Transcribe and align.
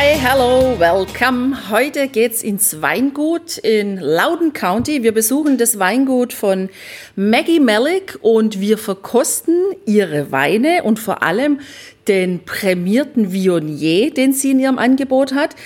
Hi, 0.00 0.16
hello, 0.16 0.78
welcome. 0.78 1.70
Heute 1.70 2.06
geht's 2.06 2.44
ins 2.44 2.80
Weingut 2.80 3.58
in 3.58 3.96
Loudon 3.96 4.52
County. 4.52 5.02
Wir 5.02 5.10
besuchen 5.10 5.58
das 5.58 5.80
Weingut 5.80 6.32
von 6.32 6.68
Maggie 7.16 7.58
Malik 7.58 8.16
und 8.22 8.60
wir 8.60 8.78
verkosten 8.78 9.60
ihre 9.86 10.30
Weine 10.30 10.84
und 10.84 11.00
vor 11.00 11.24
allem 11.24 11.58
den 12.06 12.44
prämierten 12.44 13.32
Viognier, 13.32 14.14
den 14.14 14.32
sie 14.32 14.52
in 14.52 14.60
ihrem 14.60 14.78
Angebot 14.78 15.34
hat. 15.34 15.56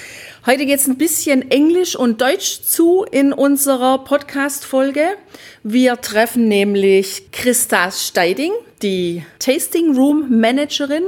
Heute 0.46 0.64
geht's 0.64 0.88
ein 0.88 0.96
bisschen 0.96 1.50
Englisch 1.50 1.94
und 1.94 2.22
Deutsch 2.22 2.62
zu 2.62 3.04
in 3.04 3.34
unserer 3.34 3.98
Podcast-Folge. 3.98 5.08
Wir 5.62 6.00
treffen 6.00 6.48
nämlich 6.48 7.30
Christa 7.32 7.90
Steiding, 7.90 8.52
die 8.82 9.24
Tasting 9.38 9.94
Room 9.94 10.40
Managerin 10.40 11.04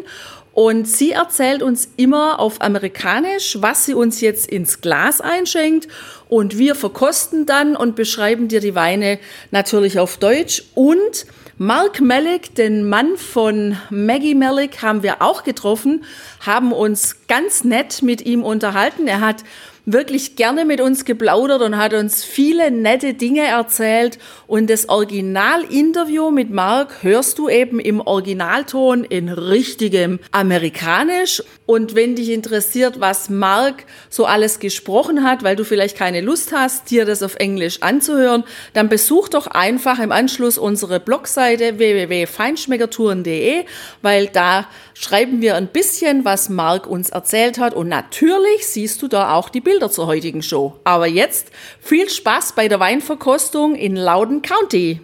und 0.54 0.86
sie 0.86 1.10
erzählt 1.10 1.62
uns 1.62 1.88
immer 1.96 2.38
auf 2.38 2.60
Amerikanisch, 2.60 3.58
was 3.60 3.86
sie 3.86 3.95
uns 3.95 4.20
jetzt 4.20 4.46
ins 4.46 4.80
Glas 4.80 5.20
einschenkt. 5.20 5.88
Und 6.28 6.58
wir 6.58 6.76
verkosten 6.76 7.45
dann 7.45 7.74
und 7.74 7.96
beschreiben 7.96 8.46
dir 8.46 8.60
die 8.60 8.76
Weine 8.76 9.18
natürlich 9.50 9.98
auf 9.98 10.16
Deutsch. 10.16 10.62
Und 10.74 11.26
Mark 11.59 12.01
Malik, 12.01 12.54
den 12.54 12.88
Mann 12.88 13.16
von 13.16 13.76
Maggie 13.90 14.37
Malik, 14.37 14.80
haben 14.80 15.02
wir 15.02 15.23
auch 15.23 15.42
getroffen, 15.42 16.04
haben 16.40 16.73
uns 16.73 17.26
ganz 17.26 17.64
nett 17.64 18.02
mit 18.02 18.24
ihm 18.24 18.45
unterhalten. 18.45 19.09
Er 19.09 19.20
hat 19.20 19.42
wirklich 19.87 20.37
gerne 20.37 20.65
mit 20.65 20.80
uns 20.80 21.04
geplaudert 21.04 21.60
und 21.63 21.77
hat 21.77 21.93
uns 21.93 22.24
viele 22.24 22.71
nette 22.71 23.15
Dinge 23.15 23.43
erzählt. 23.43 24.18
Und 24.46 24.71
das 24.71 24.88
Originalinterview 24.88 26.30
mit 26.30 26.51
Mark 26.51 27.02
hörst 27.02 27.38
du 27.38 27.49
eben 27.49 27.80
im 27.80 28.01
Originalton 28.01 29.04
in 29.04 29.29
richtigem 29.29 30.21
Amerikanisch. 30.30 31.43
Und 31.66 31.95
wenn 31.95 32.15
dich 32.16 32.30
interessiert, 32.30 33.01
was 33.01 33.29
Mark 33.29 33.85
so 34.09 34.24
alles 34.26 34.59
gesprochen 34.59 35.23
hat, 35.23 35.43
weil 35.43 35.57
du 35.57 35.65
vielleicht 35.65 35.96
keine 35.96 36.21
Lust 36.21 36.52
hast, 36.52 36.91
dir 36.91 37.04
das 37.04 37.23
auf 37.23 37.37
Englisch 37.37 37.82
anzuhören, 37.82 38.45
dann 38.73 38.88
besuch 38.88 39.29
doch 39.29 39.46
einfach 39.46 39.98
im 39.98 40.13
Anschluss 40.13 40.59
unsere 40.59 41.01
Blogseite 41.01 41.79
www.feinschmeckertouren.de, 41.79 43.65
weil 44.02 44.29
da 44.29 44.66
schreiben 44.95 45.42
wir 45.42 45.56
ein 45.56 45.66
bisschen, 45.66 46.24
was 46.24 46.48
Mark 46.48 46.87
uns 46.87 47.10
erzählt 47.10 47.59
hat. 47.59 47.74
Und 47.74 47.88
natürlich 47.88 48.66
siehst 48.66 49.02
du 49.02 49.09
da 49.09 49.34
auch 49.34 49.48
die 49.48 49.60
Bilder 49.60 49.90
zur 49.90 50.06
heutigen 50.06 50.42
Show. 50.42 50.74
Aber 50.84 51.06
jetzt 51.06 51.48
viel 51.80 52.09
Spaß 52.09 52.52
bei 52.52 52.68
der 52.68 52.80
Weinverkostung 52.80 53.74
in 53.74 53.96
Loudon 53.96 54.40
County. 54.40 55.01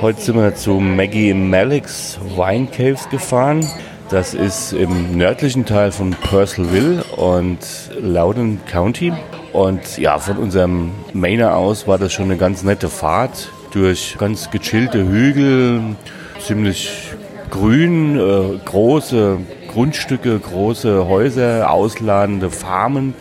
Heute 0.00 0.20
sind 0.20 0.36
wir 0.36 0.54
zu 0.54 0.74
Maggie 0.74 1.34
Malik's 1.34 2.18
Wine 2.36 2.68
Caves 2.68 3.08
gefahren. 3.10 3.68
Das 4.08 4.32
ist 4.34 4.72
im 4.72 5.16
nördlichen 5.16 5.66
Teil 5.66 5.90
von 5.90 6.12
Purcellville 6.12 7.02
und 7.16 7.58
Loudon 8.00 8.60
County. 8.70 9.12
Und 9.52 9.98
ja, 9.98 10.18
von 10.18 10.36
unserem 10.36 10.92
Mainer 11.12 11.56
aus 11.56 11.88
war 11.88 11.98
das 11.98 12.12
schon 12.12 12.26
eine 12.26 12.36
ganz 12.36 12.62
nette 12.62 12.88
Fahrt 12.88 13.50
durch 13.72 14.16
ganz 14.18 14.50
gechillte 14.50 15.08
Hügel, 15.08 15.96
ziemlich 16.40 17.03
grün, 17.54 18.18
äh, 18.18 18.58
große 18.64 19.38
Grundstücke, 19.72 20.38
große 20.40 21.06
Häuser, 21.06 21.70
ausladende 21.70 22.50
Farmen, 22.50 23.14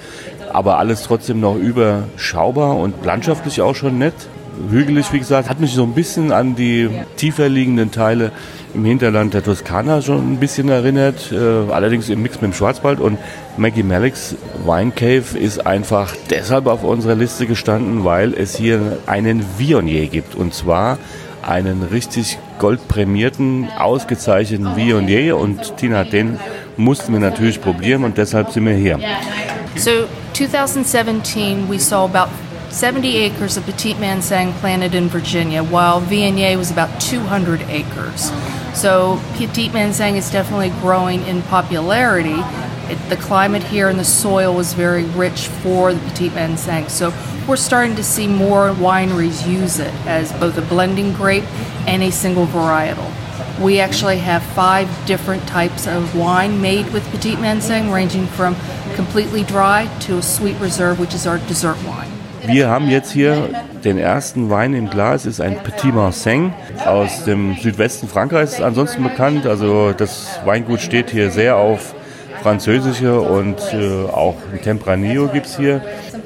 aber 0.51 0.79
alles 0.79 1.03
trotzdem 1.03 1.39
noch 1.39 1.55
überschaubar 1.55 2.77
und 2.77 3.05
landschaftlich 3.05 3.61
auch 3.61 3.75
schon 3.75 3.99
nett. 3.99 4.16
Hügelig, 4.71 5.13
wie 5.13 5.19
gesagt, 5.19 5.49
hat 5.49 5.59
mich 5.59 5.73
so 5.73 5.83
ein 5.83 5.94
bisschen 5.94 6.31
an 6.31 6.55
die 6.55 6.89
tiefer 7.16 7.47
liegenden 7.47 7.91
Teile 7.91 8.31
im 8.73 8.85
Hinterland 8.85 9.35
der 9.35 9.44
Toskana 9.44 10.01
schon 10.01 10.33
ein 10.33 10.38
bisschen 10.38 10.69
erinnert, 10.69 11.31
äh, 11.31 11.71
allerdings 11.71 12.09
im 12.09 12.23
Mix 12.23 12.35
mit 12.41 12.51
dem 12.51 12.53
Schwarzwald. 12.53 13.00
Und 13.00 13.19
Maggie 13.57 13.83
Malik's 13.83 14.35
Wine 14.65 14.91
Cave 14.91 15.38
ist 15.38 15.65
einfach 15.65 16.15
deshalb 16.31 16.65
auf 16.65 16.83
unserer 16.83 17.15
Liste 17.15 17.45
gestanden, 17.45 18.03
weil 18.03 18.33
es 18.33 18.55
hier 18.55 18.97
einen 19.05 19.45
Viognier 19.59 20.07
gibt. 20.07 20.33
Und 20.33 20.55
zwar 20.55 20.97
einen 21.43 21.83
richtig 21.83 22.37
goldprämierten, 22.59 23.69
ausgezeichneten 23.77 24.75
Viognier. 24.75 25.37
Und 25.37 25.77
Tina, 25.77 26.03
den 26.03 26.39
mussten 26.77 27.13
wir 27.13 27.19
natürlich 27.19 27.61
probieren 27.61 28.03
und 28.03 28.17
deshalb 28.17 28.51
sind 28.51 28.65
wir 28.65 28.75
hier. 28.75 28.99
So 29.75 30.07
2017 30.33 31.69
we 31.69 31.79
saw 31.79 32.05
about 32.05 32.29
70 32.69 33.17
acres 33.17 33.57
of 33.57 33.65
Petit 33.65 33.99
Manseng 33.99 34.51
planted 34.59 34.95
in 34.95 35.07
Virginia, 35.07 35.63
while 35.63 36.01
Viognier 36.01 36.57
was 36.57 36.71
about 36.71 36.99
200 36.99 37.61
acres. 37.69 38.31
So 38.73 39.19
Petit 39.37 39.69
Manseng 39.69 40.15
is 40.15 40.31
definitely 40.31 40.71
growing 40.81 41.21
in 41.27 41.43
popularity. 41.43 42.41
It, 42.89 42.97
the 43.09 43.17
climate 43.17 43.63
here 43.63 43.89
and 43.89 43.99
the 43.99 44.05
soil 44.05 44.53
was 44.53 44.73
very 44.73 45.05
rich 45.16 45.47
for 45.47 45.94
the 45.94 45.99
Petit 46.09 46.29
Manseng. 46.29 46.89
So 46.89 47.13
we're 47.47 47.55
starting 47.55 47.95
to 47.95 48.03
see 48.03 48.27
more 48.27 48.71
wineries 48.71 49.47
use 49.47 49.79
it 49.79 49.94
as 50.05 50.31
both 50.33 50.57
a 50.57 50.61
blending 50.61 51.13
grape 51.13 51.45
and 51.88 52.03
a 52.03 52.11
single 52.11 52.45
varietal. 52.47 53.09
We 53.61 53.79
actually 53.79 54.17
have 54.17 54.44
five 54.55 54.89
different 55.05 55.47
types 55.47 55.88
of 55.88 56.16
wine 56.16 56.61
made 56.61 56.91
with 56.91 57.03
Petit 57.11 57.35
Manseng, 57.35 57.94
ranging 57.94 58.27
from 58.27 58.55
completely 58.95 59.44
dry 59.44 59.88
to 60.01 60.17
a 60.17 60.21
sweet 60.21 60.59
reserve, 60.59 61.00
which 61.00 61.13
is 61.13 61.27
our 61.27 61.38
dessert 61.47 61.77
wine. 61.85 62.09
Wir 62.45 62.67
haben 62.67 62.89
jetzt 62.89 63.13
hier 63.13 63.50
den 63.85 63.97
ersten 63.97 64.50
Wein 64.50 64.73
im 64.73 64.89
Glas, 64.89 65.25
ist 65.25 65.39
ein 65.39 65.63
Petit 65.63 65.94
Manseng 65.94 66.53
aus 66.85 67.23
dem 67.23 67.55
Südwesten 67.55 68.09
Frankreichs, 68.09 68.59
ansonsten 68.61 69.03
bekannt. 69.03 69.45
Also 69.45 69.94
das 69.94 70.39
Weingut 70.44 70.81
steht 70.81 71.09
hier 71.09 71.31
sehr 71.31 71.55
auf 71.55 71.95
französische 72.43 73.19
und 73.19 73.57
äh, 73.73 74.11
auch 74.11 74.35
Tempranillo 74.63 75.29
gibt 75.29 75.45
es 75.47 75.57
hier. 75.57 75.81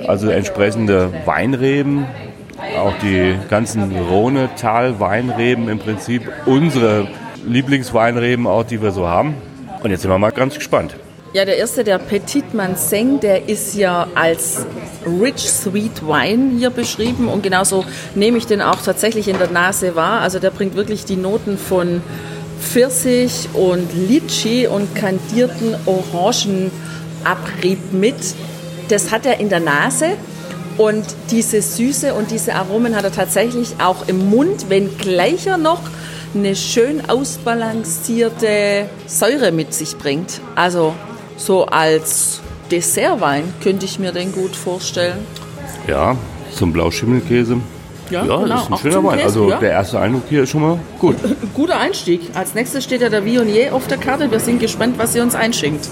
Also 0.07 0.29
entsprechende 0.29 1.11
Weinreben, 1.25 2.05
auch 2.77 2.93
die 3.01 3.35
ganzen 3.49 3.95
Rhone-Tal-Weinreben 3.95 5.69
im 5.69 5.79
Prinzip 5.79 6.23
unsere 6.45 7.07
Lieblingsweinreben 7.45 8.47
auch, 8.47 8.63
die 8.63 8.81
wir 8.81 8.91
so 8.91 9.07
haben. 9.07 9.35
Und 9.83 9.91
jetzt 9.91 10.01
sind 10.01 10.11
wir 10.11 10.17
mal 10.17 10.31
ganz 10.31 10.55
gespannt. 10.55 10.95
Ja, 11.33 11.45
der 11.45 11.57
erste, 11.57 11.83
der 11.83 11.99
Petit 11.99 12.53
Manseng, 12.53 13.19
der 13.19 13.47
ist 13.47 13.75
ja 13.75 14.07
als 14.15 14.65
Rich 15.05 15.49
Sweet 15.51 16.01
Wine 16.01 16.57
hier 16.57 16.69
beschrieben 16.69 17.27
und 17.27 17.43
genauso 17.43 17.85
nehme 18.15 18.37
ich 18.37 18.47
den 18.47 18.61
auch 18.61 18.81
tatsächlich 18.81 19.27
in 19.27 19.37
der 19.37 19.51
Nase 19.51 19.95
wahr. 19.95 20.21
Also 20.21 20.39
der 20.39 20.49
bringt 20.49 20.75
wirklich 20.75 21.05
die 21.05 21.15
Noten 21.15 21.57
von 21.57 22.01
Pfirsich 22.59 23.49
und 23.53 23.93
Litschi 23.93 24.67
und 24.67 24.93
kandierten 24.95 25.75
Orangenabrieb 25.85 27.93
mit. 27.93 28.15
Das 28.89 29.11
hat 29.11 29.25
er 29.25 29.39
in 29.39 29.49
der 29.49 29.59
Nase 29.59 30.13
und 30.77 31.05
diese 31.31 31.61
Süße 31.61 32.13
und 32.13 32.31
diese 32.31 32.55
Aromen 32.55 32.95
hat 32.95 33.03
er 33.03 33.11
tatsächlich 33.11 33.75
auch 33.79 34.07
im 34.07 34.29
Mund, 34.29 34.69
wenngleich 34.69 35.47
er 35.47 35.57
noch 35.57 35.81
eine 36.35 36.55
schön 36.55 37.09
ausbalancierte 37.09 38.87
Säure 39.07 39.51
mit 39.51 39.73
sich 39.73 39.97
bringt. 39.97 40.41
Also 40.55 40.93
so 41.35 41.65
als 41.65 42.41
Dessertwein 42.69 43.53
könnte 43.61 43.85
ich 43.85 43.97
mir 43.97 44.11
den 44.11 44.31
gut 44.31 44.55
vorstellen. 44.55 45.19
Ja, 45.87 46.15
zum 46.53 46.73
Blauschimmelkäse. 46.73 47.57
Ja, 48.09 48.23
Ja, 48.25 48.37
genau, 48.37 48.47
das 48.47 48.61
ist 48.61 48.67
ein 48.67 48.73
auch 48.73 48.81
schöner 48.81 49.03
Wein. 49.03 49.17
Käse, 49.17 49.25
Also 49.25 49.49
ja. 49.49 49.57
der 49.57 49.71
erste 49.71 49.99
Eindruck 49.99 50.23
hier 50.29 50.43
ist 50.43 50.49
schon 50.49 50.61
mal 50.61 50.79
gut. 50.99 51.15
Guter 51.53 51.79
Einstieg. 51.79 52.21
Als 52.33 52.53
nächstes 52.53 52.83
steht 52.83 53.01
ja 53.01 53.09
der 53.09 53.25
Viognier 53.25 53.73
auf 53.73 53.87
der 53.87 53.97
Karte. 53.97 54.29
Wir 54.31 54.39
sind 54.39 54.59
gespannt, 54.59 54.97
was 54.97 55.15
ihr 55.15 55.23
uns 55.23 55.35
einschenkt. 55.35 55.87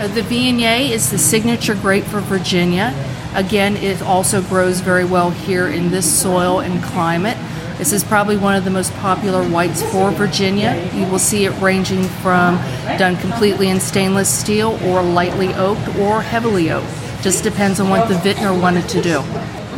Uh, 0.00 0.08
the 0.14 0.22
Viognier 0.28 0.92
is 0.94 1.10
the 1.10 1.18
signature 1.18 1.76
grape 1.80 2.04
for 2.04 2.20
Virginia. 2.28 2.92
Again, 3.36 3.76
it 3.76 4.00
also 4.02 4.40
grows 4.42 4.80
very 4.80 5.04
well 5.04 5.30
here 5.46 5.68
in 5.68 5.90
this 5.90 6.04
soil 6.04 6.60
and 6.60 6.82
climate. 6.92 7.36
This 7.78 7.92
is 7.92 8.04
probably 8.04 8.36
one 8.36 8.54
of 8.56 8.64
the 8.64 8.70
most 8.70 8.92
popular 9.02 9.42
whites 9.42 9.82
for 9.82 10.12
Virginia. 10.12 10.76
You 10.94 11.06
will 11.06 11.18
see 11.18 11.44
it 11.44 11.52
ranging 11.60 12.04
from 12.22 12.58
done 12.98 13.16
completely 13.16 13.68
in 13.68 13.80
stainless 13.80 14.28
steel 14.28 14.78
or 14.84 15.02
lightly 15.02 15.52
oaked 15.54 15.96
or 15.98 16.22
heavily 16.22 16.70
oaked. 16.70 16.86
Just 17.22 17.42
depends 17.42 17.80
on 17.80 17.88
what 17.90 18.08
the 18.08 18.14
vintner 18.18 18.52
wanted 18.52 18.88
to 18.90 19.02
do. 19.02 19.22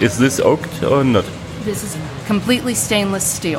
Is 0.00 0.18
this 0.18 0.40
oaked 0.40 0.82
or 0.82 1.04
not? 1.04 1.24
This 1.66 1.82
is 1.82 1.96
completely 2.28 2.76
stainless 2.76 3.38
steel. 3.38 3.58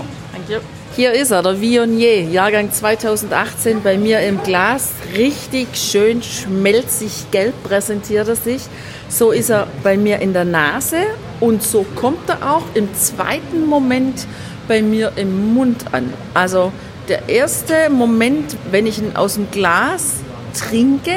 Hier 0.95 1.12
ist 1.12 1.31
er, 1.31 1.44
der 1.44 1.59
Viognier, 1.59 2.21
Jahrgang 2.21 2.71
2018, 2.71 3.83
bei 3.83 3.98
mir 3.98 4.21
im 4.21 4.42
Glas. 4.44 4.92
Richtig 5.13 5.68
schön 5.75 6.24
schmelzig 6.24 7.30
gelb 7.31 7.54
präsentiert 7.63 8.30
er 8.30 8.38
sich. 8.38 8.62
So 9.09 9.31
ist 9.31 9.50
er 9.50 9.68
bei 9.83 9.98
mir 9.98 10.19
in 10.19 10.31
der 10.31 10.45
Nase 10.45 11.00
und 11.42 11.62
so 11.62 11.86
kommt 11.95 12.30
er 12.30 12.50
auch 12.50 12.63
im 12.75 12.95
zweiten 12.95 13.65
Moment 13.65 14.25
bei 14.69 14.81
mir 14.81 15.12
im 15.18 15.53
Mund 15.53 15.88
an. 15.92 16.13
Also 16.33 16.71
der 17.10 17.27
erste 17.27 17.89
Moment, 17.89 18.56
wenn 18.71 18.88
ich 18.88 19.00
ihn 19.00 19.18
aus 19.18 19.33
dem 19.33 19.51
Glas 19.51 20.13
trinke, 20.57 21.12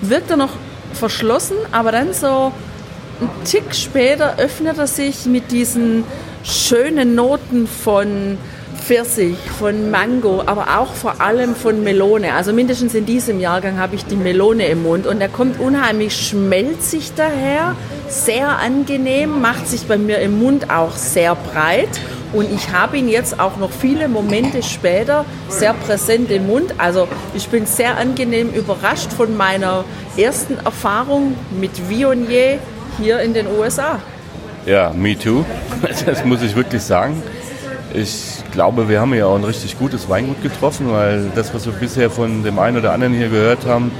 wirkt 0.00 0.30
er 0.30 0.36
noch 0.36 0.52
verschlossen, 0.92 1.56
aber 1.72 1.90
dann 1.90 2.14
so 2.14 2.52
ein 3.20 3.30
Tick 3.44 3.74
später 3.74 4.38
öffnet 4.38 4.78
er 4.78 4.86
sich 4.86 5.26
mit 5.26 5.50
diesen 5.50 6.04
schönen 6.46 7.14
Noten 7.16 7.66
von 7.66 8.38
Pfirsich, 8.80 9.36
von 9.58 9.90
Mango, 9.90 10.42
aber 10.46 10.78
auch 10.78 10.92
vor 10.92 11.20
allem 11.20 11.56
von 11.56 11.82
Melone. 11.82 12.34
Also 12.34 12.52
mindestens 12.52 12.94
in 12.94 13.04
diesem 13.04 13.40
Jahrgang 13.40 13.78
habe 13.78 13.96
ich 13.96 14.04
die 14.04 14.14
Melone 14.14 14.66
im 14.68 14.84
Mund 14.84 15.08
und 15.08 15.20
er 15.20 15.28
kommt 15.28 15.58
unheimlich 15.58 16.14
schmelzig 16.14 17.12
daher, 17.16 17.74
sehr 18.08 18.58
angenehm, 18.58 19.40
macht 19.40 19.66
sich 19.66 19.86
bei 19.86 19.98
mir 19.98 20.18
im 20.18 20.38
Mund 20.38 20.70
auch 20.70 20.94
sehr 20.94 21.34
breit 21.34 21.88
und 22.32 22.52
ich 22.52 22.70
habe 22.70 22.96
ihn 22.96 23.08
jetzt 23.08 23.40
auch 23.40 23.56
noch 23.56 23.72
viele 23.72 24.06
Momente 24.06 24.62
später 24.62 25.24
sehr 25.48 25.74
präsent 25.74 26.30
im 26.30 26.46
Mund. 26.46 26.74
Also 26.78 27.08
ich 27.34 27.48
bin 27.48 27.66
sehr 27.66 27.96
angenehm 27.96 28.50
überrascht 28.52 29.12
von 29.12 29.36
meiner 29.36 29.84
ersten 30.16 30.58
Erfahrung 30.58 31.34
mit 31.58 31.88
Viognier 31.88 32.60
hier 32.98 33.20
in 33.20 33.34
den 33.34 33.46
USA. 33.48 33.98
Ja, 34.66 34.92
me 34.92 35.16
too. 35.16 35.44
Das 36.06 36.24
muss 36.24 36.42
ich 36.42 36.56
wirklich 36.56 36.82
sagen. 36.82 37.22
Ich 37.94 38.42
glaube, 38.50 38.88
wir 38.88 39.00
haben 39.00 39.14
ja 39.14 39.26
auch 39.26 39.36
ein 39.36 39.44
richtig 39.44 39.78
gutes 39.78 40.08
Weingut 40.08 40.42
getroffen, 40.42 40.90
weil 40.90 41.30
das, 41.36 41.54
was 41.54 41.66
wir 41.66 41.72
bisher 41.72 42.10
von 42.10 42.42
dem 42.42 42.58
einen 42.58 42.76
oder 42.76 42.92
anderen 42.92 43.14
hier 43.14 43.28
gehört 43.28 43.64
haben, 43.64 43.92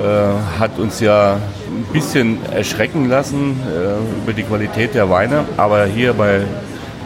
äh, 0.00 0.60
hat 0.60 0.78
uns 0.78 1.00
ja 1.00 1.34
ein 1.34 1.92
bisschen 1.92 2.38
erschrecken 2.52 3.08
lassen 3.08 3.58
äh, 3.66 4.22
über 4.22 4.32
die 4.32 4.44
Qualität 4.44 4.94
der 4.94 5.10
Weine. 5.10 5.44
Aber 5.56 5.84
hier 5.86 6.12
bei 6.12 6.42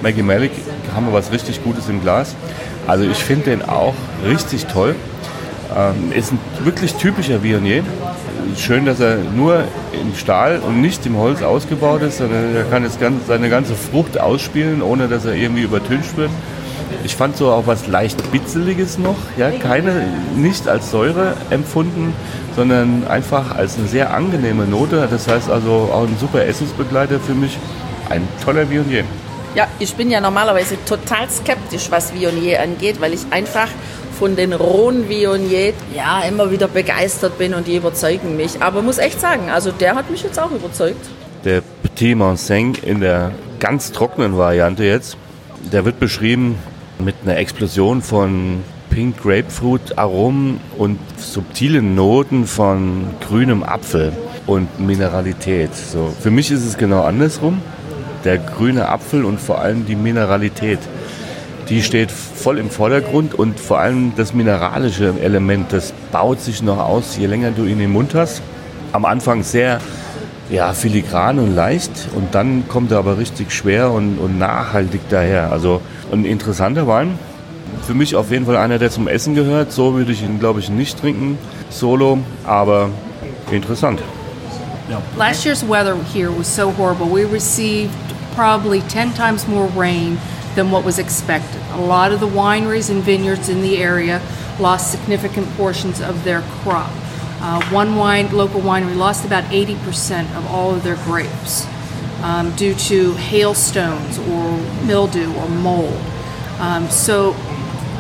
Maggie 0.02 0.22
Malik 0.22 0.52
haben 0.94 1.06
wir 1.06 1.14
was 1.14 1.32
richtig 1.32 1.64
Gutes 1.64 1.88
im 1.88 2.02
Glas. 2.02 2.36
Also 2.86 3.04
ich 3.04 3.24
finde 3.24 3.50
den 3.50 3.62
auch 3.62 3.94
richtig 4.26 4.66
toll. 4.66 4.94
Ähm, 5.74 6.12
ist 6.14 6.32
ein 6.32 6.38
wirklich 6.62 6.94
typischer 6.96 7.42
Viognier. 7.42 7.84
Schön, 8.56 8.84
dass 8.84 9.00
er 9.00 9.16
nur 9.16 9.64
im 9.92 10.14
Stahl 10.14 10.60
und 10.60 10.80
nicht 10.80 11.04
im 11.06 11.16
Holz 11.16 11.42
ausgebaut 11.42 12.02
ist, 12.02 12.18
sondern 12.18 12.54
er 12.54 12.64
kann 12.64 12.86
ganz, 13.00 13.26
seine 13.26 13.48
ganze 13.48 13.74
Frucht 13.74 14.20
ausspielen, 14.20 14.82
ohne 14.82 15.08
dass 15.08 15.24
er 15.24 15.34
irgendwie 15.34 15.62
übertüncht 15.62 16.16
wird. 16.16 16.30
Ich 17.04 17.16
fand 17.16 17.36
so 17.36 17.50
auch 17.50 17.66
was 17.66 17.86
leicht 17.86 18.30
Bitzeliges 18.30 18.98
noch, 18.98 19.16
ja, 19.36 19.50
keine, 19.50 20.06
nicht 20.36 20.68
als 20.68 20.90
Säure 20.90 21.34
empfunden, 21.50 22.14
sondern 22.54 23.06
einfach 23.08 23.56
als 23.56 23.78
eine 23.78 23.88
sehr 23.88 24.14
angenehme 24.14 24.66
Note. 24.66 25.08
Das 25.10 25.26
heißt 25.26 25.50
also 25.50 25.90
auch 25.92 26.06
ein 26.06 26.16
super 26.20 26.44
Essensbegleiter 26.44 27.18
für 27.18 27.34
mich. 27.34 27.58
Ein 28.08 28.26
toller 28.44 28.68
Viognier. 28.68 29.04
Ja, 29.54 29.66
ich 29.78 29.94
bin 29.94 30.10
ja 30.10 30.20
normalerweise 30.20 30.76
total 30.84 31.28
skeptisch, 31.28 31.90
was 31.90 32.14
Viognier 32.14 32.62
angeht, 32.62 33.00
weil 33.00 33.12
ich 33.12 33.20
einfach 33.30 33.68
von 34.12 34.36
den 34.36 34.52
rohen 34.52 35.08
Viognier 35.08 35.72
ja 35.94 36.22
immer 36.28 36.50
wieder 36.50 36.68
begeistert 36.68 37.38
bin 37.38 37.54
und 37.54 37.66
die 37.66 37.76
überzeugen 37.76 38.36
mich. 38.36 38.62
Aber 38.62 38.82
muss 38.82 38.98
echt 38.98 39.20
sagen, 39.20 39.50
also 39.50 39.72
der 39.72 39.94
hat 39.94 40.10
mich 40.10 40.22
jetzt 40.22 40.38
auch 40.38 40.50
überzeugt. 40.50 41.08
Der 41.44 41.62
Petit 41.82 42.16
Manseng 42.16 42.76
in 42.82 43.00
der 43.00 43.32
ganz 43.58 43.92
trockenen 43.92 44.36
Variante 44.36 44.84
jetzt, 44.84 45.16
der 45.72 45.84
wird 45.84 45.98
beschrieben 45.98 46.58
mit 46.98 47.14
einer 47.24 47.36
Explosion 47.36 48.02
von 48.02 48.62
Pink 48.90 49.22
Grapefruit 49.22 49.98
Aromen 49.98 50.60
und 50.76 50.98
subtilen 51.16 51.94
Noten 51.94 52.46
von 52.46 53.06
grünem 53.26 53.62
Apfel 53.62 54.12
und 54.46 54.78
Mineralität. 54.78 55.74
So, 55.74 56.12
für 56.20 56.30
mich 56.30 56.50
ist 56.50 56.64
es 56.64 56.76
genau 56.76 57.02
andersrum 57.02 57.60
der 58.24 58.38
grüne 58.38 58.88
Apfel 58.88 59.24
und 59.24 59.40
vor 59.40 59.60
allem 59.60 59.86
die 59.86 59.96
Mineralität. 59.96 60.78
Die 61.68 61.82
steht 61.82 62.10
voll 62.10 62.58
im 62.58 62.70
Vordergrund 62.70 63.34
und 63.34 63.58
vor 63.58 63.78
allem 63.78 64.12
das 64.16 64.34
mineralische 64.34 65.14
Element, 65.22 65.72
das 65.72 65.92
baut 66.10 66.40
sich 66.40 66.62
noch 66.62 66.78
aus, 66.78 67.16
je 67.16 67.26
länger 67.26 67.52
du 67.52 67.64
ihn 67.64 67.80
im 67.80 67.92
Mund 67.92 68.14
hast. 68.14 68.42
Am 68.92 69.04
Anfang 69.04 69.42
sehr 69.42 69.80
ja, 70.50 70.72
filigran 70.74 71.38
und 71.38 71.54
leicht 71.54 71.90
und 72.14 72.34
dann 72.34 72.68
kommt 72.68 72.92
er 72.92 72.98
aber 72.98 73.16
richtig 73.16 73.52
schwer 73.52 73.90
und, 73.90 74.18
und 74.18 74.38
nachhaltig 74.38 75.00
daher. 75.08 75.50
Also 75.50 75.80
ein 76.12 76.24
interessanter 76.24 76.86
Wein. 76.86 77.18
Für 77.86 77.94
mich 77.94 78.16
auf 78.16 78.30
jeden 78.30 78.44
Fall 78.44 78.56
einer, 78.56 78.78
der 78.78 78.90
zum 78.90 79.08
Essen 79.08 79.34
gehört. 79.34 79.72
So 79.72 79.94
würde 79.94 80.12
ich 80.12 80.22
ihn, 80.22 80.38
glaube 80.40 80.60
ich, 80.60 80.68
nicht 80.68 81.00
trinken, 81.00 81.38
solo, 81.70 82.18
aber 82.44 82.90
interessant. 83.50 84.02
Last 85.16 85.46
year's 85.46 85.66
weather 85.66 85.96
here 86.12 86.30
was 86.36 86.54
so 86.54 86.70
horrible. 86.76 87.06
We 87.06 87.24
received 87.24 87.94
probably 88.36 88.82
10 88.88 89.14
times 89.14 89.48
more 89.48 89.68
rain 89.74 90.18
than 90.54 90.70
what 90.70 90.84
was 90.84 90.98
expected. 90.98 91.60
A 91.72 91.80
lot 91.80 92.12
of 92.12 92.20
the 92.20 92.28
wineries 92.28 92.90
and 92.90 93.02
vineyards 93.02 93.48
in 93.48 93.62
the 93.62 93.78
area 93.78 94.22
lost 94.60 94.90
significant 94.90 95.48
portions 95.50 96.00
of 96.00 96.24
their 96.24 96.42
crop. 96.42 96.92
Uh, 97.40 97.62
one 97.70 97.96
wine, 97.96 98.30
local 98.34 98.60
winery 98.60 98.96
lost 98.96 99.24
about 99.24 99.44
80% 99.44 100.34
of 100.36 100.46
all 100.46 100.74
of 100.74 100.84
their 100.84 100.96
grapes 100.96 101.66
um, 102.22 102.54
due 102.54 102.74
to 102.74 103.14
hailstones 103.14 104.18
or 104.18 104.56
mildew 104.84 105.32
or 105.34 105.48
mold. 105.48 106.00
Um, 106.60 106.88
so 106.88 107.30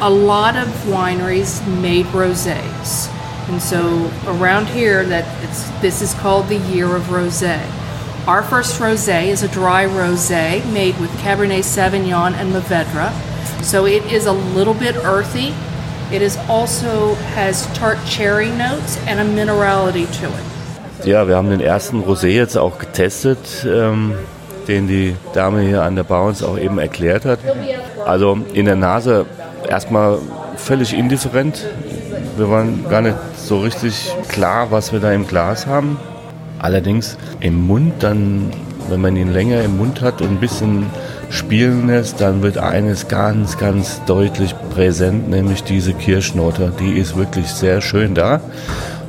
a 0.00 0.10
lot 0.10 0.56
of 0.56 0.68
wineries 0.84 1.66
made 1.80 2.06
rosés. 2.06 3.08
And 3.48 3.60
so 3.60 4.10
around 4.26 4.68
here 4.68 5.04
that 5.04 5.44
it's 5.44 5.68
this 5.80 6.00
is 6.00 6.14
called 6.14 6.48
the 6.48 6.58
year 6.58 6.94
of 6.94 7.02
rosé. 7.04 7.60
Our 8.24 8.44
first 8.44 8.80
rosé 8.80 9.26
is 9.26 9.42
a 9.42 9.48
dry 9.48 9.84
rosé 9.84 10.64
made 10.72 10.96
with 11.00 11.10
Cabernet 11.24 11.64
Sauvignon 11.64 12.34
and 12.34 12.52
Mourvedre. 12.52 13.10
So 13.64 13.84
it 13.84 14.04
is 14.12 14.26
a 14.26 14.32
little 14.32 14.74
bit 14.74 14.94
earthy. 14.94 15.52
It 16.12 16.22
is 16.22 16.36
also 16.48 17.14
has 17.34 17.66
tart 17.76 17.98
cherry 18.06 18.50
notes 18.50 18.96
and 19.08 19.18
a 19.18 19.24
minerality 19.24 20.06
to 20.20 20.28
it. 20.28 21.04
Ja, 21.04 21.26
wir 21.26 21.34
haben 21.34 21.50
den 21.50 21.60
ersten 21.60 22.04
Rosé 22.04 22.28
jetzt 22.28 22.56
auch 22.56 22.78
getestet, 22.78 23.66
ähm, 23.66 24.14
den 24.68 24.86
die 24.86 25.16
Dame 25.34 25.62
hier 25.62 25.82
an 25.82 25.96
der 25.96 26.04
Bar 26.04 26.26
uns 26.26 26.44
auch 26.44 26.56
eben 26.56 26.78
erklärt 26.78 27.24
hat. 27.24 27.40
Also 28.06 28.38
in 28.54 28.66
der 28.66 28.76
Nase 28.76 29.26
erstmal 29.68 30.18
völlig 30.56 30.96
indifferent. 30.96 31.66
Wir 32.36 32.48
waren 32.48 32.88
gar 32.88 33.00
nicht 33.00 33.16
so 33.36 33.58
richtig 33.58 34.14
klar, 34.28 34.70
was 34.70 34.92
wir 34.92 35.00
da 35.00 35.10
im 35.10 35.26
Glas 35.26 35.66
haben. 35.66 35.98
Allerdings 36.62 37.18
im 37.40 37.66
Mund 37.66 37.94
dann, 37.98 38.50
wenn 38.88 39.00
man 39.00 39.16
ihn 39.16 39.32
länger 39.32 39.62
im 39.62 39.78
Mund 39.78 40.00
hat 40.00 40.22
und 40.22 40.30
ein 40.30 40.40
bisschen 40.40 40.86
spielen 41.28 41.88
lässt, 41.88 42.20
dann 42.20 42.40
wird 42.42 42.56
eines 42.56 43.08
ganz, 43.08 43.58
ganz 43.58 44.00
deutlich 44.06 44.54
präsent, 44.70 45.28
nämlich 45.28 45.64
diese 45.64 45.92
Kirschnote. 45.92 46.72
Die 46.78 46.92
ist 46.92 47.16
wirklich 47.16 47.48
sehr 47.48 47.80
schön 47.80 48.14
da. 48.14 48.40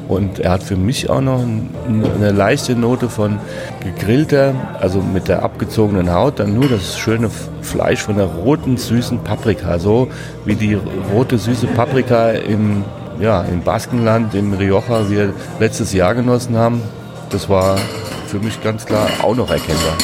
Und 0.08 0.40
er 0.40 0.52
hat 0.52 0.64
für 0.64 0.76
mich 0.76 1.10
auch 1.10 1.22
noch 1.22 1.42
eine 1.88 2.32
leichte 2.32 2.76
Note 2.76 3.08
von 3.08 3.38
gegrillter, 3.84 4.54
also 4.80 5.00
mit 5.00 5.28
der 5.28 5.44
abgezogenen 5.44 6.12
Haut, 6.12 6.40
dann 6.40 6.56
nur 6.56 6.68
das 6.68 6.98
schöne 6.98 7.30
Fleisch 7.62 8.02
von 8.02 8.18
der 8.18 8.26
roten, 8.26 8.78
süßen 8.78 9.20
Paprika. 9.20 9.78
So 9.80 10.10
wie 10.44 10.56
die 10.56 10.78
rote, 11.14 11.38
süße 11.38 11.68
Paprika 11.68 12.32
im, 12.32 12.84
ja, 13.20 13.44
im 13.44 13.62
Baskenland, 13.62 14.34
im 14.34 14.54
Rioja, 14.54 15.10
wir 15.10 15.34
letztes 15.60 15.94
Jahr 15.94 16.16
genossen 16.16 16.58
haben 16.58 16.82
das 17.34 17.50
war 17.50 17.78
für 18.28 18.40
mich 18.40 18.62
ganz 18.62 18.86
klar 18.86 19.10
auch 19.24 19.36
noch 19.36 19.50
erkennbar. 19.50 19.98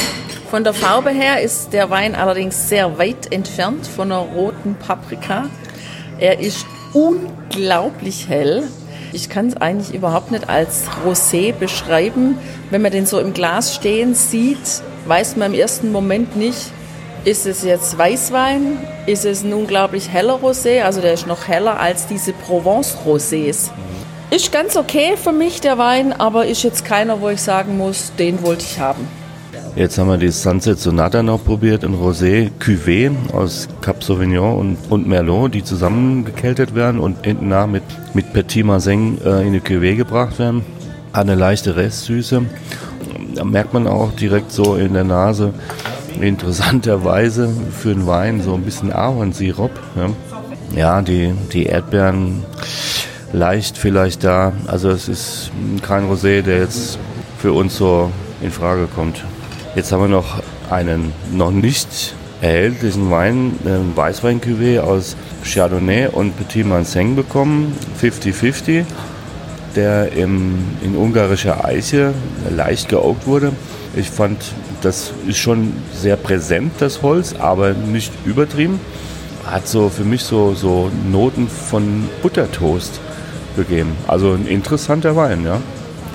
Von 0.50 0.64
der 0.64 0.74
Farbe 0.74 1.12
her 1.12 1.42
ist 1.42 1.74
der 1.74 1.92
Wein 1.92 2.16
allerdings 2.16 2.70
sehr 2.70 2.98
weit 2.98 3.32
entfernt 3.32 3.86
von 3.86 4.12
einer 4.12 4.22
roten 4.22 4.76
Paprika. 4.76 5.46
Er 6.18 6.40
ist 6.40 6.66
unglaublich 6.94 8.28
hell. 8.28 8.64
Ich 9.14 9.30
kann 9.30 9.48
es 9.48 9.58
eigentlich 9.58 9.94
überhaupt 9.94 10.32
nicht 10.32 10.50
als 10.50 10.86
Rosé 11.06 11.54
beschreiben. 11.54 12.40
Wenn 12.72 12.82
man 12.82 12.92
den 12.92 13.06
so 13.06 13.20
im 13.20 13.34
Glas 13.34 13.76
stehen 13.76 14.16
sieht, 14.16 14.82
weiß 15.06 15.36
man 15.36 15.54
im 15.54 15.60
ersten 15.60 15.92
Moment 15.92 16.36
nicht, 16.36 16.72
ist 17.26 17.46
es 17.46 17.64
jetzt 17.64 17.98
Weißwein, 17.98 18.80
ist 19.06 19.26
es 19.26 19.44
ein 19.44 19.54
unglaublich 19.54 20.10
heller 20.10 20.40
Rosé, 20.42 20.82
also 20.82 21.02
der 21.02 21.14
ist 21.14 21.28
noch 21.28 21.48
heller 21.48 21.80
als 21.80 22.08
diese 22.08 22.34
Provence-Rosés. 22.34 23.70
Ist 24.32 24.52
ganz 24.52 24.78
okay 24.78 25.16
für 25.18 25.32
mich, 25.32 25.60
der 25.60 25.80
Wein, 25.80 26.14
aber 26.14 26.46
ist 26.46 26.62
jetzt 26.62 26.86
keiner, 26.86 27.20
wo 27.20 27.30
ich 27.30 27.42
sagen 27.42 27.80
muss, 27.80 28.12
den 28.20 28.44
wollte 28.44 28.64
ich 28.64 28.80
haben. 28.80 29.08
Jetzt 29.76 29.98
haben 29.98 30.08
wir 30.08 30.18
die 30.18 30.30
Sunset 30.30 30.80
Sonata 30.80 31.24
noch 31.24 31.44
probiert, 31.44 31.84
ein 31.84 31.96
Rosé 31.96 32.52
Cuvée 32.60 33.12
aus 33.34 33.68
Cap 33.82 34.04
Sauvignon 34.04 34.56
und, 34.56 34.78
und 34.92 35.08
Merlot, 35.08 35.56
die 35.56 35.64
zusammengekältet 35.64 36.76
werden 36.76 37.00
und 37.00 37.26
hinten 37.26 37.48
nach 37.48 37.66
mit, 37.66 37.82
mit 38.14 38.32
Petit 38.32 38.64
Marseng 38.64 39.18
äh, 39.26 39.42
in 39.42 39.48
eine 39.48 39.60
Cuvée 39.62 39.96
gebracht 39.96 40.38
werden. 40.38 40.64
Eine 41.12 41.34
leichte 41.34 41.76
Restsüße. 41.76 42.44
Da 43.34 43.44
merkt 43.44 43.74
man 43.74 43.88
auch 43.88 44.12
direkt 44.12 44.52
so 44.52 44.76
in 44.76 44.94
der 44.94 45.06
Nase, 45.06 45.54
interessanterweise 46.22 47.50
für 47.72 47.92
einen 47.92 48.06
Wein 48.06 48.44
so 48.44 48.54
ein 48.54 48.62
bisschen 48.62 48.92
Ahornsirup. 48.92 49.72
Ja, 49.96 50.10
ja 50.76 51.02
die, 51.02 51.34
die 51.52 51.66
Erdbeeren 51.66 52.44
leicht 53.34 53.78
vielleicht 53.78 54.24
da. 54.24 54.54
Also 54.68 54.90
es 54.90 55.08
ist 55.08 55.52
kein 55.82 56.10
Rosé, 56.10 56.42
der 56.42 56.60
jetzt 56.60 57.00
für 57.38 57.54
uns 57.54 57.78
so 57.78 58.12
in 58.42 58.52
Frage 58.52 58.88
kommt. 58.94 59.24
Jetzt 59.76 59.92
haben 59.92 60.02
wir 60.02 60.08
noch 60.08 60.42
einen 60.70 61.14
noch 61.32 61.52
nicht 61.52 62.16
erhältlichen 62.42 63.12
Wein, 63.12 63.54
einen 63.66 63.96
weißwein 63.96 64.42
aus 64.82 65.16
Chardonnay 65.44 66.08
und 66.08 66.38
Petit 66.38 66.66
Manseng 66.66 67.16
bekommen, 67.16 67.76
50-50, 68.02 68.86
der 69.76 70.14
im, 70.14 70.58
in 70.82 70.96
ungarischer 70.96 71.66
Eiche 71.66 72.14
leicht 72.50 72.90
geoakt 72.90 73.28
wurde. 73.28 73.52
Ich 73.96 74.10
fand, 74.10 74.38
das 74.82 75.12
ist 75.28 75.38
schon 75.38 75.74
sehr 75.94 76.16
präsent, 76.16 76.74
das 76.80 77.02
Holz, 77.02 77.36
aber 77.38 77.74
nicht 77.74 78.14
übertrieben. 78.26 78.80
Hat 79.46 79.68
so 79.68 79.90
für 79.90 80.04
mich 80.04 80.24
so, 80.24 80.54
so 80.54 80.92
Noten 81.12 81.48
von 81.48 82.08
Buttertoast 82.22 83.00
gegeben. 83.56 83.96
Also 84.08 84.34
ein 84.34 84.48
interessanter 84.48 85.16
Wein, 85.16 85.46
ja. 85.46 85.62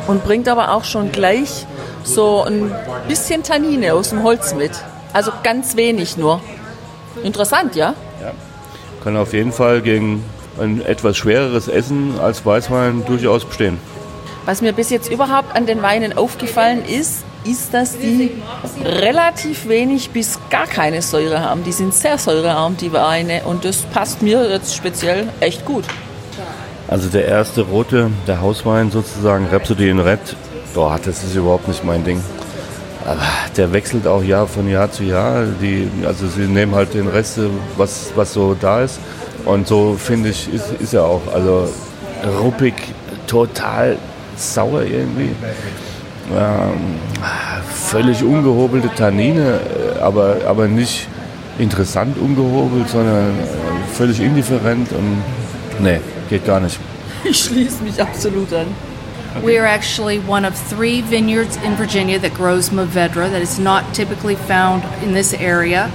Und 0.06 0.24
bringt 0.24 0.48
aber 0.48 0.72
auch 0.72 0.84
schon 0.84 1.12
gleich 1.12 1.66
so 2.02 2.42
ein 2.42 2.74
bisschen 3.08 3.42
Tannine 3.42 3.94
aus 3.94 4.10
dem 4.10 4.22
Holz 4.22 4.54
mit. 4.54 4.72
Also 5.12 5.32
ganz 5.42 5.76
wenig 5.76 6.16
nur. 6.16 6.40
Interessant, 7.22 7.76
ja? 7.76 7.94
Ja. 8.20 8.32
Kann 9.02 9.16
auf 9.16 9.32
jeden 9.32 9.52
Fall 9.52 9.80
gegen 9.80 10.24
ein 10.60 10.84
etwas 10.84 11.16
schwereres 11.16 11.68
Essen 11.68 12.18
als 12.20 12.44
Weißwein 12.44 13.04
durchaus 13.06 13.44
bestehen. 13.44 13.78
Was 14.44 14.60
mir 14.60 14.72
bis 14.72 14.90
jetzt 14.90 15.10
überhaupt 15.10 15.56
an 15.56 15.66
den 15.66 15.82
Weinen 15.82 16.16
aufgefallen 16.16 16.84
ist, 16.84 17.24
ist, 17.44 17.72
dass 17.72 17.98
die 17.98 18.30
relativ 18.82 19.68
wenig 19.68 20.10
bis 20.10 20.38
gar 20.50 20.66
keine 20.66 21.02
Säure 21.02 21.40
haben. 21.40 21.64
Die 21.64 21.72
sind 21.72 21.94
sehr 21.94 22.18
säurearm, 22.18 22.76
die 22.76 22.92
Weine. 22.92 23.42
Und 23.44 23.64
das 23.64 23.82
passt 23.82 24.22
mir 24.22 24.50
jetzt 24.50 24.74
speziell 24.74 25.28
echt 25.40 25.64
gut. 25.64 25.84
Also 26.88 27.08
der 27.08 27.26
erste 27.26 27.62
rote, 27.62 28.10
der 28.26 28.40
Hauswein 28.40 28.90
sozusagen, 28.90 29.46
Rhapsody 29.46 29.88
in 29.88 30.00
Red, 30.00 30.20
boah, 30.74 30.98
das 31.02 31.24
ist 31.24 31.34
überhaupt 31.34 31.66
nicht 31.68 31.84
mein 31.84 32.04
Ding. 32.04 32.20
Aber 33.06 33.22
der 33.56 33.72
wechselt 33.72 34.06
auch 34.06 34.22
Jahr 34.22 34.46
von 34.46 34.68
Jahr 34.68 34.90
zu 34.90 35.04
Jahr. 35.04 35.44
Die, 35.60 35.88
also 36.06 36.26
sie 36.26 36.46
nehmen 36.46 36.74
halt 36.74 36.94
den 36.94 37.08
Rest, 37.08 37.38
was, 37.76 38.12
was 38.14 38.32
so 38.32 38.54
da 38.58 38.82
ist. 38.82 38.98
Und 39.44 39.66
so 39.66 39.96
finde 39.98 40.30
ich, 40.30 40.52
ist, 40.52 40.72
ist 40.80 40.94
er 40.94 41.04
auch. 41.04 41.22
Also 41.32 41.68
ruppig, 42.40 42.74
total 43.26 43.96
sauer 44.36 44.82
irgendwie. 44.82 45.30
Ähm, 46.34 46.98
völlig 47.70 48.22
ungehobelte 48.24 48.88
Tannine, 48.94 49.60
äh, 49.96 50.00
aber, 50.00 50.36
aber 50.46 50.66
nicht 50.66 51.06
interessant 51.58 52.16
ungehobelt, 52.18 52.88
sondern 52.88 53.28
äh, 53.28 53.94
völlig 53.94 54.20
indifferent 54.20 54.90
und 54.92 55.22
nee, 55.82 56.00
geht 56.34 56.46
gar 56.46 56.60
nicht. 56.60 56.78
Ich 57.24 57.44
schließe 57.44 57.82
mich 57.82 58.02
absolut 58.02 58.52
an. 58.52 58.66
We 59.42 59.58
are 59.58 59.66
actually 59.66 60.18
one 60.18 60.44
of 60.44 60.54
three 60.54 61.00
vineyards 61.00 61.56
in 61.56 61.74
Virginia 61.74 62.18
that 62.18 62.34
grows 62.34 62.68
Mourvedre 62.70 63.30
that 63.30 63.40
is 63.40 63.58
not 63.58 63.94
typically 63.94 64.34
found 64.36 64.84
in 65.02 65.14
this 65.14 65.32
area. 65.32 65.90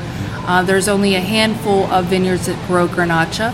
Uh, 0.48 0.63
there's 0.63 0.88
only 0.88 1.13
a 1.13 1.19
handful 1.19 1.86
of 1.91 2.05
vineyards 2.05 2.48
that 2.48 2.58
grow 2.67 2.88
Grenache. 2.88 3.53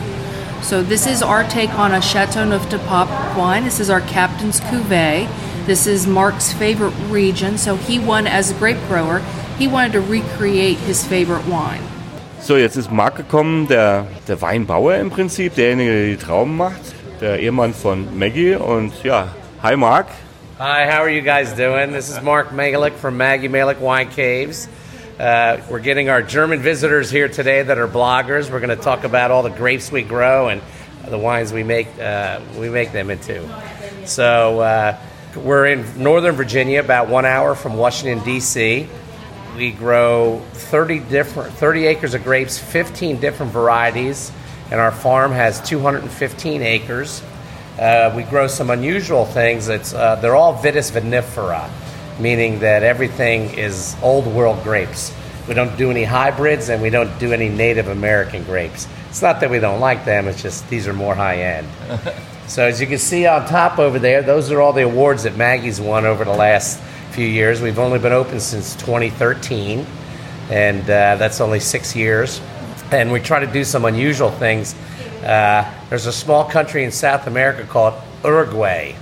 So 0.64 0.82
this 0.82 1.06
is 1.06 1.22
our 1.22 1.44
take 1.44 1.78
on 1.78 1.94
a 1.94 2.02
Chateau 2.02 2.46
Neuf 2.46 2.70
de 2.70 2.80
Pop 2.80 3.10
wine. 3.38 3.66
This 3.66 3.82
is 3.82 3.90
our 3.90 4.02
Captain's 4.02 4.62
Cuvée. 4.62 5.28
This 5.66 5.86
is 5.88 6.08
Mark's 6.08 6.54
favorite 6.54 6.96
region, 7.10 7.58
so 7.58 7.76
he 7.76 8.00
won 8.00 8.26
as 8.26 8.52
a 8.52 8.54
grape 8.54 8.80
grower. 8.88 9.20
He 9.58 9.68
wanted 9.68 9.92
to 9.94 10.02
recreate 10.02 10.78
his 10.78 11.06
favorite 11.06 11.46
wine. 11.46 11.84
So, 12.46 12.58
jetzt 12.58 12.76
ist 12.76 12.92
Mark 12.92 13.16
gekommen, 13.16 13.68
der, 13.68 14.06
der 14.28 14.40
Weinbauer 14.40 14.98
im 14.98 15.10
Prinzip, 15.10 15.56
derjenige, 15.56 15.92
der 15.92 16.06
die 16.06 16.18
Trauben 16.18 16.56
macht, 16.56 16.80
der 17.20 17.40
Ehemann 17.40 17.74
von 17.74 18.20
Maggie. 18.20 18.54
Und 18.54 19.04
ja, 19.04 19.30
hi 19.64 19.76
Mark. 19.76 20.06
Hi, 20.60 20.86
how 20.86 21.00
are 21.00 21.10
you 21.10 21.24
guys 21.24 21.56
doing? 21.56 21.92
This 21.92 22.08
is 22.08 22.22
Mark 22.22 22.52
Megalik 22.52 22.94
from 22.94 23.18
Maggie 23.18 23.48
Malik 23.48 23.82
Wine 23.82 24.12
Caves. 24.12 24.70
Uh, 25.20 25.58
we're 25.72 25.80
getting 25.80 26.08
our 26.12 26.22
German 26.22 26.60
visitors 26.60 27.10
here 27.10 27.28
today 27.28 27.64
that 27.64 27.80
are 27.80 27.88
bloggers. 27.88 28.52
We're 28.52 28.60
going 28.60 28.78
to 28.78 28.84
talk 28.84 29.06
about 29.06 29.32
all 29.32 29.42
the 29.42 29.50
grapes 29.50 29.92
we 29.92 30.04
grow 30.04 30.50
and 30.50 30.62
the 31.10 31.18
wines 31.18 31.52
we 31.52 31.64
make 31.64 31.88
uh, 32.00 32.42
we 32.60 32.70
make 32.70 32.92
them 32.92 33.10
into. 33.10 33.42
So 34.06 34.60
uh, 34.60 34.98
we're 35.36 35.66
in 35.66 35.84
Northern 35.98 36.36
Virginia, 36.36 36.80
about 36.80 37.10
one 37.10 37.26
hour 37.26 37.56
from 37.56 37.76
Washington 37.76 38.24
D.C. 38.24 38.88
We 39.56 39.72
grow 39.72 40.42
30 40.54 41.00
different 41.00 41.54
30 41.54 41.88
acres 41.88 42.14
of 42.14 42.24
grapes, 42.26 42.58
15 42.58 43.22
different 43.22 43.54
varieties, 43.54 44.32
and 44.70 44.82
our 44.82 44.92
farm 44.92 45.32
has 45.32 45.62
215 45.62 46.62
acres. 46.62 47.24
Uh, 47.80 48.12
we 48.16 48.24
grow 48.24 48.48
some 48.48 48.70
unusual 48.70 49.26
things. 49.26 49.70
It's 49.70 49.94
uh, 49.94 50.16
they're 50.18 50.36
all 50.36 50.56
vitis 50.58 50.92
vinifera, 50.92 51.70
meaning 52.20 52.60
that 52.60 52.84
everything 52.84 53.58
is 53.58 53.96
old 54.02 54.28
world 54.28 54.62
grapes. 54.64 55.14
We 55.48 55.54
don't 55.54 55.78
do 55.78 55.90
any 55.90 56.04
hybrids 56.04 56.68
and 56.68 56.82
we 56.82 56.90
don't 56.90 57.18
do 57.18 57.32
any 57.32 57.48
Native 57.48 57.88
American 57.88 58.44
grapes. 58.44 58.88
It's 59.10 59.22
not 59.22 59.40
that 59.40 59.50
we 59.50 59.60
don't 59.60 59.80
like 59.80 60.04
them, 60.04 60.28
it's 60.28 60.42
just 60.42 60.68
these 60.70 60.86
are 60.88 60.94
more 60.94 61.16
high 61.16 61.42
end. 61.42 61.68
So 62.48 62.64
as 62.64 62.80
you 62.80 62.86
can 62.86 63.00
see 63.00 63.26
on 63.26 63.48
top 63.48 63.80
over 63.80 63.98
there, 63.98 64.22
those 64.22 64.52
are 64.52 64.62
all 64.62 64.72
the 64.72 64.84
awards 64.84 65.24
that 65.24 65.36
Maggie's 65.36 65.82
won 65.82 66.06
over 66.06 66.24
the 66.24 66.32
last 66.32 66.80
few 67.16 67.26
years. 67.26 67.62
We've 67.62 67.80
only 67.80 67.98
been 67.98 68.12
open 68.12 68.42
since 68.42 68.76
2013, 68.76 69.86
and 70.50 70.82
uh, 70.82 71.16
that's 71.16 71.40
only 71.40 71.62
six 71.62 71.96
years. 71.96 72.42
And 72.92 73.10
we 73.10 73.22
try 73.22 73.40
to 73.40 73.48
do 73.48 73.64
some 73.64 73.86
unusual 73.86 74.32
things. 74.32 74.76
Uh, 75.24 75.74
there's 75.90 76.08
a 76.08 76.12
small 76.12 76.44
country 76.44 76.84
in 76.84 76.92
South 76.92 77.26
America 77.26 77.64
called 77.64 77.94
Uruguay, 78.22 78.96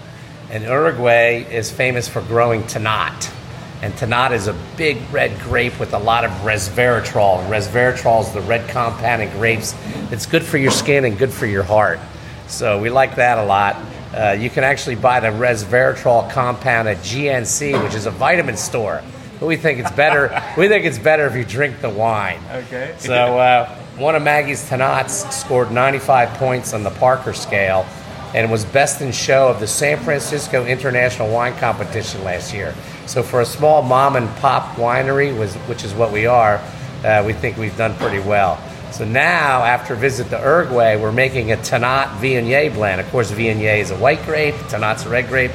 and 0.51 0.63
Uruguay 0.63 1.43
is 1.51 1.71
famous 1.71 2.07
for 2.07 2.21
growing 2.21 2.61
Tanat. 2.65 3.33
And 3.81 3.91
Tanat 3.95 4.31
is 4.31 4.45
a 4.45 4.55
big 4.77 4.99
red 5.11 5.39
grape 5.39 5.79
with 5.79 5.95
a 5.95 5.99
lot 5.99 6.23
of 6.23 6.29
resveratrol. 6.43 7.43
Resveratrol 7.49 8.21
is 8.21 8.31
the 8.31 8.41
red 8.41 8.69
compound 8.69 9.23
in 9.23 9.31
grapes 9.31 9.73
It's 10.11 10.27
good 10.27 10.43
for 10.43 10.59
your 10.59 10.71
skin 10.71 11.03
and 11.05 11.17
good 11.17 11.33
for 11.33 11.47
your 11.47 11.63
heart. 11.63 11.99
So 12.45 12.79
we 12.79 12.91
like 12.91 13.15
that 13.15 13.39
a 13.39 13.43
lot. 13.43 13.75
Uh, 14.13 14.31
you 14.39 14.49
can 14.49 14.63
actually 14.63 14.95
buy 14.95 15.19
the 15.19 15.27
resveratrol 15.27 16.29
compound 16.29 16.87
at 16.87 16.97
GNC, 16.97 17.81
which 17.83 17.95
is 17.95 18.05
a 18.05 18.11
vitamin 18.11 18.55
store. 18.55 19.01
But 19.39 19.47
we 19.47 19.57
think 19.57 19.79
it's 19.79 19.91
better. 19.91 20.29
we 20.57 20.67
think 20.67 20.85
it's 20.85 20.99
better 20.99 21.25
if 21.25 21.35
you 21.35 21.43
drink 21.43 21.81
the 21.81 21.89
wine. 21.89 22.39
Okay. 22.51 22.95
So 22.99 23.39
uh, 23.39 23.75
one 23.97 24.15
of 24.15 24.21
Maggie's 24.21 24.69
Tanats 24.69 25.31
scored 25.31 25.71
95 25.71 26.29
points 26.37 26.73
on 26.73 26.83
the 26.83 26.91
Parker 26.91 27.33
scale, 27.33 27.87
and 28.35 28.51
was 28.51 28.65
best 28.65 29.01
in 29.01 29.11
show 29.11 29.47
of 29.47 29.59
the 29.59 29.67
San 29.67 29.97
Francisco 29.97 30.65
International 30.65 31.31
Wine 31.31 31.55
Competition 31.57 32.23
last 32.23 32.53
year. 32.53 32.73
So 33.05 33.21
for 33.21 33.41
a 33.41 33.45
small 33.45 33.81
mom 33.81 34.15
and 34.15 34.29
pop 34.37 34.75
winery, 34.75 35.37
was, 35.37 35.55
which 35.67 35.83
is 35.83 35.93
what 35.93 36.11
we 36.11 36.25
are, 36.25 36.61
uh, 37.03 37.23
we 37.25 37.33
think 37.33 37.57
we've 37.57 37.75
done 37.77 37.95
pretty 37.95 38.19
well. 38.19 38.61
So 38.93 39.05
now, 39.05 39.63
after 39.63 39.95
visit 39.95 40.29
to 40.29 40.37
Uruguay, 40.37 40.97
we're 40.97 41.11
making 41.11 41.51
a 41.51 41.55
Tanat 41.55 42.09
Viognier 42.19 42.71
blend. 42.71 43.01
Of 43.01 43.09
course, 43.09 43.31
Viognier 43.31 43.79
is 43.79 43.89
a 43.89 43.97
white 43.97 44.21
grape, 44.23 44.53
Tanat's 44.69 45.03
a 45.07 45.09
red 45.09 45.29
grape, 45.29 45.49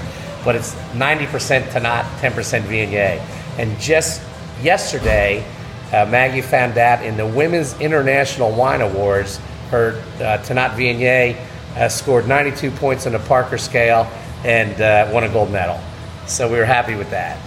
but 0.45 0.57
it's 0.57 0.75
90% 0.95 1.63
Tanat, 1.69 2.03
10% 2.19 2.63
Viognier. 2.63 3.25
And 3.57 3.79
just 3.79 4.23
yesterday, 4.61 5.47
uh, 5.93 6.05
Maggie 6.07 6.41
found 6.41 6.79
out 6.79 7.05
in 7.05 7.17
the 7.17 7.25
Women's 7.25 7.81
International 7.81 8.51
Wine 8.51 8.81
Awards, 8.81 9.37
her 9.71 10.03
uh, 10.17 10.43
Tanat 10.43 10.71
Viognier 10.71 11.37
uh, 11.77 11.89
scored 11.89 12.27
92 12.27 12.73
points 12.73 13.07
on 13.07 13.13
the 13.13 13.21
Parker 13.21 13.57
scale 13.57 14.11
and 14.43 14.81
uh, 14.81 15.09
won 15.13 15.23
a 15.23 15.29
gold 15.29 15.53
medal. 15.53 15.79
So 16.27 16.51
we 16.51 16.59
were 16.59 16.65
happy 16.65 16.97
with 16.97 17.11
that. 17.11 17.39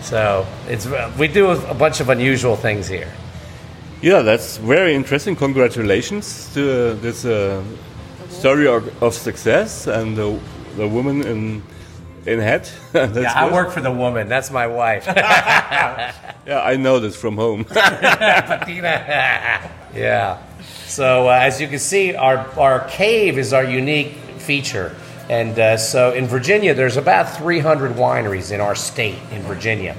So 0.00 0.46
it's 0.66 0.88
we 1.18 1.28
do 1.28 1.50
a 1.50 1.74
bunch 1.74 2.00
of 2.00 2.08
unusual 2.08 2.56
things 2.56 2.88
here. 2.88 3.12
Yeah, 4.02 4.22
that's 4.22 4.58
very 4.58 4.94
interesting. 4.94 5.36
Congratulations 5.36 6.52
to 6.54 6.90
uh, 6.90 6.94
this 6.94 7.24
uh, 7.24 7.62
story 8.28 8.66
of, 8.66 9.02
of, 9.02 9.14
success 9.14 9.86
and 9.86 10.16
the, 10.16 10.38
the 10.76 10.86
woman 10.86 11.22
in 11.24 11.62
in 12.26 12.40
head. 12.40 12.68
yeah, 12.94 13.06
good. 13.06 13.24
I 13.24 13.50
work 13.52 13.70
for 13.70 13.80
the 13.80 13.90
woman. 13.90 14.28
That's 14.28 14.50
my 14.50 14.66
wife. 14.66 15.06
yeah, 15.06 16.60
I 16.62 16.76
know 16.76 17.00
this 17.00 17.16
from 17.16 17.36
home. 17.36 17.64
yeah. 19.94 20.42
So 20.86 21.28
uh, 21.28 21.38
as 21.40 21.60
you 21.60 21.68
can 21.68 21.78
see, 21.78 22.14
our 22.14 22.38
our 22.58 22.80
cave 22.88 23.38
is 23.38 23.52
our 23.52 23.64
unique 23.64 24.12
feature. 24.38 24.94
And 25.28 25.58
uh, 25.58 25.76
so 25.76 26.12
in 26.12 26.26
Virginia, 26.26 26.74
there's 26.74 26.96
about 26.96 27.36
300 27.36 27.92
wineries 27.92 28.52
in 28.52 28.60
our 28.60 28.76
state 28.76 29.18
in 29.32 29.42
Virginia. 29.42 29.96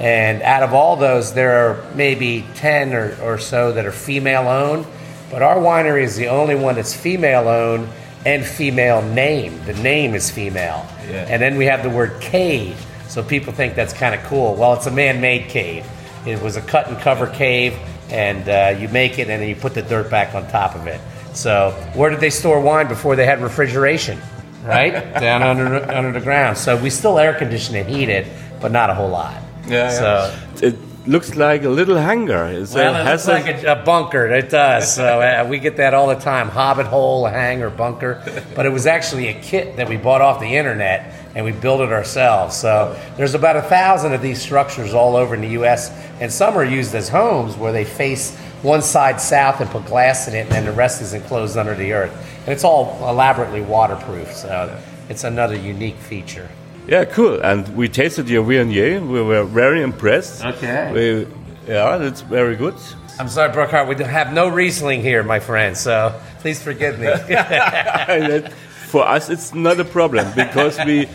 And 0.00 0.42
out 0.42 0.62
of 0.62 0.72
all 0.72 0.96
those, 0.96 1.34
there 1.34 1.68
are 1.68 1.94
maybe 1.94 2.46
10 2.54 2.94
or, 2.94 3.16
or 3.22 3.38
so 3.38 3.72
that 3.72 3.84
are 3.84 3.92
female 3.92 4.48
owned. 4.48 4.86
But 5.30 5.42
our 5.42 5.56
winery 5.56 6.02
is 6.02 6.16
the 6.16 6.28
only 6.28 6.54
one 6.54 6.74
that's 6.74 6.94
female 6.94 7.48
owned 7.48 7.88
and 8.24 8.44
female 8.44 9.02
named. 9.02 9.64
The 9.64 9.74
name 9.74 10.14
is 10.14 10.30
female. 10.30 10.86
Yeah. 11.08 11.26
And 11.28 11.40
then 11.40 11.56
we 11.56 11.66
have 11.66 11.82
the 11.82 11.90
word 11.90 12.20
cave. 12.20 12.76
So 13.08 13.22
people 13.22 13.52
think 13.52 13.74
that's 13.74 13.92
kind 13.92 14.14
of 14.14 14.22
cool. 14.24 14.54
Well, 14.54 14.74
it's 14.74 14.86
a 14.86 14.90
man 14.90 15.20
made 15.20 15.48
cave. 15.48 15.86
It 16.26 16.40
was 16.42 16.56
a 16.56 16.62
cut 16.62 16.88
and 16.88 16.98
cover 16.98 17.26
cave, 17.26 17.76
and 18.10 18.48
uh, 18.48 18.78
you 18.78 18.88
make 18.88 19.18
it 19.18 19.28
and 19.28 19.40
then 19.42 19.48
you 19.48 19.56
put 19.56 19.74
the 19.74 19.82
dirt 19.82 20.10
back 20.10 20.34
on 20.34 20.46
top 20.48 20.74
of 20.74 20.86
it. 20.86 21.00
So, 21.32 21.70
where 21.94 22.10
did 22.10 22.20
they 22.20 22.30
store 22.30 22.60
wine 22.60 22.88
before 22.88 23.16
they 23.16 23.24
had 23.24 23.40
refrigeration? 23.40 24.18
Right? 24.64 24.92
Down 25.20 25.42
under, 25.42 25.90
under 25.90 26.12
the 26.12 26.20
ground. 26.20 26.58
So, 26.58 26.76
we 26.80 26.90
still 26.90 27.18
air 27.18 27.34
condition 27.34 27.74
and 27.76 27.88
heat 27.88 28.08
it, 28.08 28.26
but 28.60 28.70
not 28.72 28.90
a 28.90 28.94
whole 28.94 29.08
lot. 29.08 29.40
Yeah. 29.68 29.90
So 29.90 30.34
yeah. 30.62 30.68
It, 30.68 30.76
looks 31.06 31.34
like 31.34 31.64
a 31.64 31.68
little 31.68 31.96
hangar. 31.96 32.46
Is 32.46 32.74
Well, 32.74 32.94
it 32.94 33.04
has 33.04 33.26
looks 33.26 33.42
a- 33.46 33.50
like 33.52 33.64
a, 33.64 33.72
a 33.80 33.84
bunker. 33.84 34.26
It 34.26 34.50
does. 34.50 34.94
So 34.94 35.20
uh, 35.22 35.46
we 35.48 35.58
get 35.58 35.78
that 35.78 35.94
all 35.94 36.08
the 36.08 36.14
time: 36.14 36.48
hobbit 36.48 36.86
hole, 36.86 37.24
hangar, 37.26 37.70
bunker. 37.70 38.22
But 38.54 38.66
it 38.66 38.68
was 38.68 38.86
actually 38.86 39.28
a 39.28 39.40
kit 39.40 39.76
that 39.76 39.88
we 39.88 39.96
bought 39.96 40.20
off 40.20 40.40
the 40.40 40.56
internet, 40.56 41.12
and 41.34 41.44
we 41.44 41.52
built 41.52 41.80
it 41.80 41.90
ourselves. 41.90 42.54
So 42.56 42.96
there's 43.16 43.34
about 43.34 43.56
a 43.56 43.62
thousand 43.62 44.12
of 44.12 44.20
these 44.20 44.40
structures 44.42 44.92
all 44.92 45.16
over 45.16 45.34
in 45.34 45.40
the 45.40 45.48
U.S., 45.60 45.90
and 46.20 46.30
some 46.30 46.54
are 46.56 46.64
used 46.64 46.94
as 46.94 47.08
homes 47.08 47.56
where 47.56 47.72
they 47.72 47.84
face 47.86 48.36
one 48.62 48.82
side 48.82 49.20
south 49.22 49.60
and 49.62 49.70
put 49.70 49.86
glass 49.86 50.28
in 50.28 50.34
it, 50.34 50.40
and 50.40 50.50
then 50.50 50.64
the 50.66 50.72
rest 50.72 51.00
is 51.00 51.14
enclosed 51.14 51.56
under 51.56 51.74
the 51.74 51.92
earth. 51.94 52.12
And 52.40 52.48
it's 52.50 52.62
all 52.62 52.98
elaborately 53.08 53.62
waterproof. 53.62 54.32
So 54.34 54.78
it's 55.08 55.24
another 55.24 55.56
unique 55.56 55.96
feature. 55.96 56.48
Yeah, 56.90 57.04
cool. 57.04 57.40
And 57.40 57.68
we 57.76 57.88
tasted 57.88 58.28
your 58.28 58.44
Viognier. 58.44 59.00
We 59.00 59.22
were 59.22 59.44
very 59.44 59.80
impressed. 59.80 60.44
Okay. 60.44 60.90
We, 60.92 61.72
yeah, 61.72 61.96
that's 61.98 62.22
very 62.22 62.56
good. 62.56 62.74
I'm 63.20 63.28
sorry, 63.28 63.52
Brookhart, 63.52 63.86
we 63.86 64.02
have 64.04 64.32
no 64.32 64.48
Riesling 64.48 65.00
here, 65.00 65.22
my 65.22 65.38
friend. 65.38 65.76
So 65.76 66.12
please 66.40 66.60
forgive 66.60 66.98
me. 66.98 67.06
For 68.88 69.06
us, 69.06 69.30
it's 69.30 69.54
not 69.54 69.78
a 69.78 69.84
problem 69.84 70.26
because 70.34 70.84
we 70.84 71.06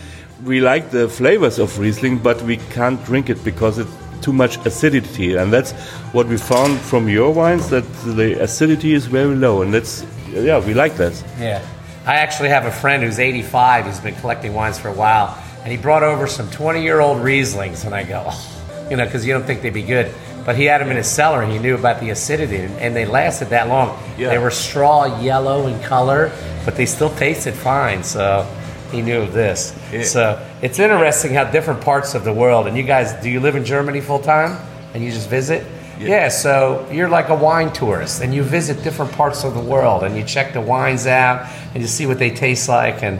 we 0.44 0.60
like 0.60 0.90
the 0.92 1.10
flavors 1.10 1.58
of 1.58 1.78
Riesling, 1.78 2.20
but 2.20 2.40
we 2.40 2.56
can't 2.56 3.04
drink 3.04 3.28
it 3.28 3.44
because 3.44 3.76
it's 3.76 3.90
too 4.22 4.32
much 4.32 4.56
acidity, 4.64 5.36
and 5.36 5.52
that's 5.52 5.72
what 6.12 6.26
we 6.26 6.38
found 6.38 6.78
from 6.78 7.06
your 7.06 7.34
wines 7.34 7.68
that 7.68 7.84
the 8.16 8.42
acidity 8.42 8.94
is 8.94 9.04
very 9.04 9.34
low, 9.34 9.60
and 9.60 9.74
that's 9.74 10.06
yeah, 10.30 10.58
we 10.58 10.72
like 10.72 10.96
that. 10.96 11.22
Yeah. 11.38 11.60
I 12.06 12.16
actually 12.16 12.50
have 12.50 12.66
a 12.66 12.70
friend 12.70 13.02
who's 13.02 13.18
85 13.18 13.86
He's 13.86 13.98
been 13.98 14.14
collecting 14.14 14.54
wines 14.54 14.78
for 14.78 14.88
a 14.88 14.92
while, 14.94 15.36
and 15.66 15.72
he 15.72 15.82
brought 15.82 16.04
over 16.04 16.28
some 16.28 16.48
20 16.48 16.80
year 16.80 17.00
old 17.00 17.18
Rieslings. 17.18 17.84
And 17.84 17.92
I 17.92 18.04
go, 18.04 18.22
oh, 18.24 18.86
you 18.88 18.96
know, 18.96 19.04
because 19.04 19.26
you 19.26 19.32
don't 19.32 19.42
think 19.42 19.62
they'd 19.62 19.74
be 19.74 19.82
good. 19.82 20.14
But 20.44 20.54
he 20.54 20.66
had 20.66 20.80
them 20.80 20.92
in 20.92 20.96
his 20.96 21.08
cellar 21.08 21.42
and 21.42 21.50
he 21.50 21.58
knew 21.58 21.74
about 21.74 21.98
the 21.98 22.10
acidity, 22.10 22.58
and, 22.58 22.94
they 22.94 23.04
lasted 23.04 23.48
that 23.48 23.66
long. 23.66 24.00
Yeah. 24.16 24.28
They 24.28 24.38
were 24.38 24.52
straw 24.52 25.20
yellow 25.20 25.66
in 25.66 25.82
color, 25.82 26.30
but 26.64 26.76
they 26.76 26.86
still 26.86 27.10
tasted 27.16 27.52
fine. 27.52 28.04
So 28.04 28.48
he 28.92 29.02
knew 29.02 29.22
of 29.22 29.32
this. 29.32 29.74
So 30.08 30.40
it's 30.62 30.78
interesting 30.78 31.34
how 31.34 31.50
different 31.50 31.80
parts 31.80 32.14
of 32.14 32.22
the 32.22 32.32
world, 32.32 32.68
and 32.68 32.76
you 32.76 32.84
guys, 32.84 33.14
do 33.20 33.28
you 33.28 33.40
live 33.40 33.56
in 33.56 33.64
Germany 33.64 34.00
full 34.00 34.20
time 34.20 34.64
and 34.94 35.02
you 35.02 35.10
just 35.10 35.28
visit? 35.28 35.66
Yeah, 35.98 36.28
so 36.28 36.86
you're 36.92 37.08
like 37.08 37.30
a 37.30 37.34
wine 37.34 37.72
tourist 37.72 38.22
and 38.22 38.32
you 38.32 38.44
visit 38.44 38.84
different 38.84 39.10
parts 39.12 39.42
of 39.42 39.54
the 39.54 39.60
world 39.60 40.04
and 40.04 40.16
you 40.16 40.22
check 40.22 40.52
the 40.52 40.60
wines 40.60 41.08
out 41.08 41.50
and 41.72 41.82
you 41.82 41.88
see 41.88 42.06
what 42.06 42.20
they 42.20 42.30
taste 42.30 42.68
like 42.68 43.02
and 43.02 43.18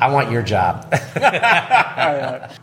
I 0.00 0.10
want 0.12 0.30
your 0.30 0.42
job. 0.42 0.86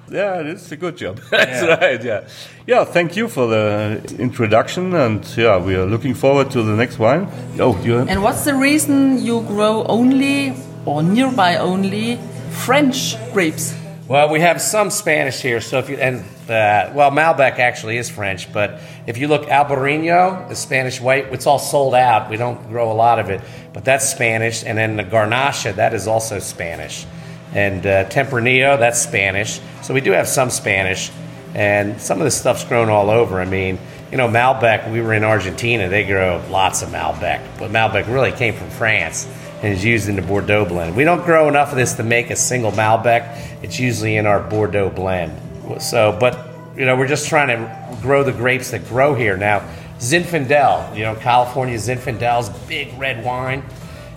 Yeah, 0.07 0.39
it's 0.41 0.71
a 0.71 0.77
good 0.77 0.97
job. 0.97 1.19
That's 1.31 1.81
right. 1.81 2.01
Yeah, 2.03 2.27
yeah. 2.67 2.85
Thank 2.85 3.15
you 3.17 3.27
for 3.27 3.47
the 3.47 4.15
introduction, 4.19 4.93
and 4.93 5.25
yeah, 5.35 5.57
we 5.57 5.75
are 5.75 5.85
looking 5.85 6.13
forward 6.13 6.51
to 6.51 6.61
the 6.63 6.75
next 6.75 6.99
wine. 6.99 7.27
Oh, 7.59 7.77
you 7.83 7.99
And 7.99 8.21
what's 8.23 8.45
the 8.45 8.53
reason 8.53 9.17
you 9.25 9.41
grow 9.41 9.83
only 9.85 10.53
or 10.85 11.01
nearby 11.03 11.57
only 11.57 12.17
French 12.51 13.15
grapes? 13.33 13.75
well, 14.07 14.29
we 14.29 14.39
have 14.39 14.61
some 14.61 14.91
Spanish 14.91 15.41
here, 15.41 15.59
so 15.59 15.79
if 15.79 15.89
you 15.89 15.97
and 15.97 16.19
uh, 16.47 16.91
well, 16.93 17.09
Malbec 17.11 17.57
actually 17.57 17.97
is 17.97 18.07
French, 18.09 18.53
but 18.53 18.79
if 19.07 19.17
you 19.17 19.27
look 19.27 19.47
Albarino, 19.47 20.47
the 20.47 20.55
Spanish 20.55 21.01
white, 21.01 21.25
it's 21.33 21.47
all 21.47 21.59
sold 21.59 21.95
out. 21.95 22.29
We 22.29 22.37
don't 22.37 22.69
grow 22.69 22.91
a 22.91 22.93
lot 22.93 23.17
of 23.19 23.29
it, 23.31 23.41
but 23.73 23.83
that's 23.83 24.07
Spanish, 24.07 24.63
and 24.63 24.77
then 24.77 24.95
the 24.95 25.03
Garnacha, 25.03 25.75
that 25.75 25.93
is 25.95 26.05
also 26.07 26.37
Spanish, 26.39 27.07
and 27.55 27.85
uh, 27.87 28.03
Tempranillo, 28.09 28.77
that's 28.77 29.01
Spanish. 29.01 29.61
So 29.81 29.93
we 29.93 30.01
do 30.01 30.11
have 30.11 30.27
some 30.27 30.49
Spanish, 30.49 31.09
and 31.55 31.99
some 31.99 32.19
of 32.19 32.25
this 32.25 32.37
stuff's 32.37 32.65
grown 32.65 32.89
all 32.89 33.09
over. 33.09 33.39
I 33.39 33.45
mean, 33.45 33.79
you 34.11 34.17
know, 34.17 34.27
Malbec. 34.27 34.91
We 34.91 35.01
were 35.01 35.13
in 35.13 35.23
Argentina; 35.23 35.87
they 35.87 36.05
grow 36.05 36.43
lots 36.49 36.81
of 36.81 36.89
Malbec, 36.89 37.41
but 37.57 37.71
Malbec 37.71 38.07
really 38.07 38.33
came 38.33 38.53
from 38.53 38.69
France 38.69 39.27
and 39.63 39.73
is 39.73 39.83
used 39.85 40.09
in 40.09 40.17
the 40.17 40.21
Bordeaux 40.21 40.65
blend. 40.65 40.97
We 40.97 41.05
don't 41.05 41.23
grow 41.23 41.47
enough 41.47 41.71
of 41.71 41.77
this 41.77 41.93
to 41.93 42.03
make 42.03 42.29
a 42.29 42.35
single 42.35 42.73
Malbec. 42.73 43.63
It's 43.63 43.79
usually 43.79 44.17
in 44.17 44.25
our 44.25 44.41
Bordeaux 44.41 44.89
blend. 44.89 45.31
So, 45.81 46.15
but 46.19 46.49
you 46.77 46.85
know, 46.85 46.97
we're 46.97 47.07
just 47.07 47.29
trying 47.29 47.47
to 47.47 47.97
grow 48.01 48.23
the 48.23 48.33
grapes 48.33 48.71
that 48.71 48.85
grow 48.89 49.15
here 49.15 49.37
now. 49.37 49.67
Zinfandel, 49.99 50.93
you 50.95 51.03
know, 51.03 51.15
California 51.15 51.77
Zinfandel's 51.77 52.49
big 52.67 52.89
red 52.99 53.23
wine. 53.23 53.63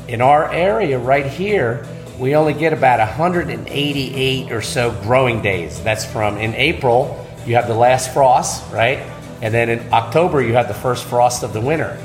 In 0.09 0.21
our 0.21 0.51
area 0.51 0.99
right 0.99 1.27
here, 1.27 1.87
we 2.19 2.35
only 2.35 2.53
get 2.53 2.73
about 2.73 2.99
188 2.99 4.51
or 4.51 4.61
so 4.61 4.91
growing 5.03 5.41
days. 5.41 5.81
That's 5.83 6.05
from 6.05 6.37
in 6.39 6.55
April, 6.55 7.25
you 7.47 7.55
have 7.55 7.69
the 7.69 7.75
last 7.75 8.13
frost, 8.13 8.71
right? 8.73 8.99
And 9.41 9.55
then 9.55 9.69
in 9.69 9.93
October, 9.93 10.43
you 10.43 10.55
have 10.55 10.67
the 10.67 10.75
first 10.75 11.05
frost 11.05 11.45
of 11.45 11.53
the 11.53 11.61
winter. 11.61 11.97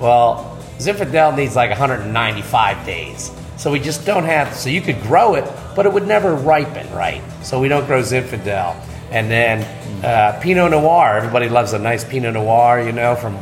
Well, 0.00 0.56
Zinfandel 0.78 1.36
needs 1.36 1.56
like 1.56 1.70
195 1.70 2.86
days. 2.86 3.32
So 3.56 3.72
we 3.72 3.80
just 3.80 4.06
don't 4.06 4.24
have, 4.24 4.54
so 4.54 4.68
you 4.68 4.80
could 4.80 5.00
grow 5.02 5.34
it, 5.34 5.50
but 5.74 5.84
it 5.86 5.92
would 5.92 6.06
never 6.06 6.34
ripen, 6.34 6.88
right? 6.92 7.22
So 7.42 7.58
we 7.60 7.68
don't 7.68 7.86
grow 7.86 8.02
Zinfandel. 8.02 8.76
And 9.10 9.30
then 9.30 10.04
uh, 10.04 10.38
Pinot 10.42 10.70
Noir, 10.70 11.16
everybody 11.16 11.48
loves 11.48 11.72
a 11.72 11.78
nice 11.78 12.04
Pinot 12.04 12.34
Noir, 12.34 12.82
you 12.82 12.92
know, 12.92 13.16
from 13.16 13.36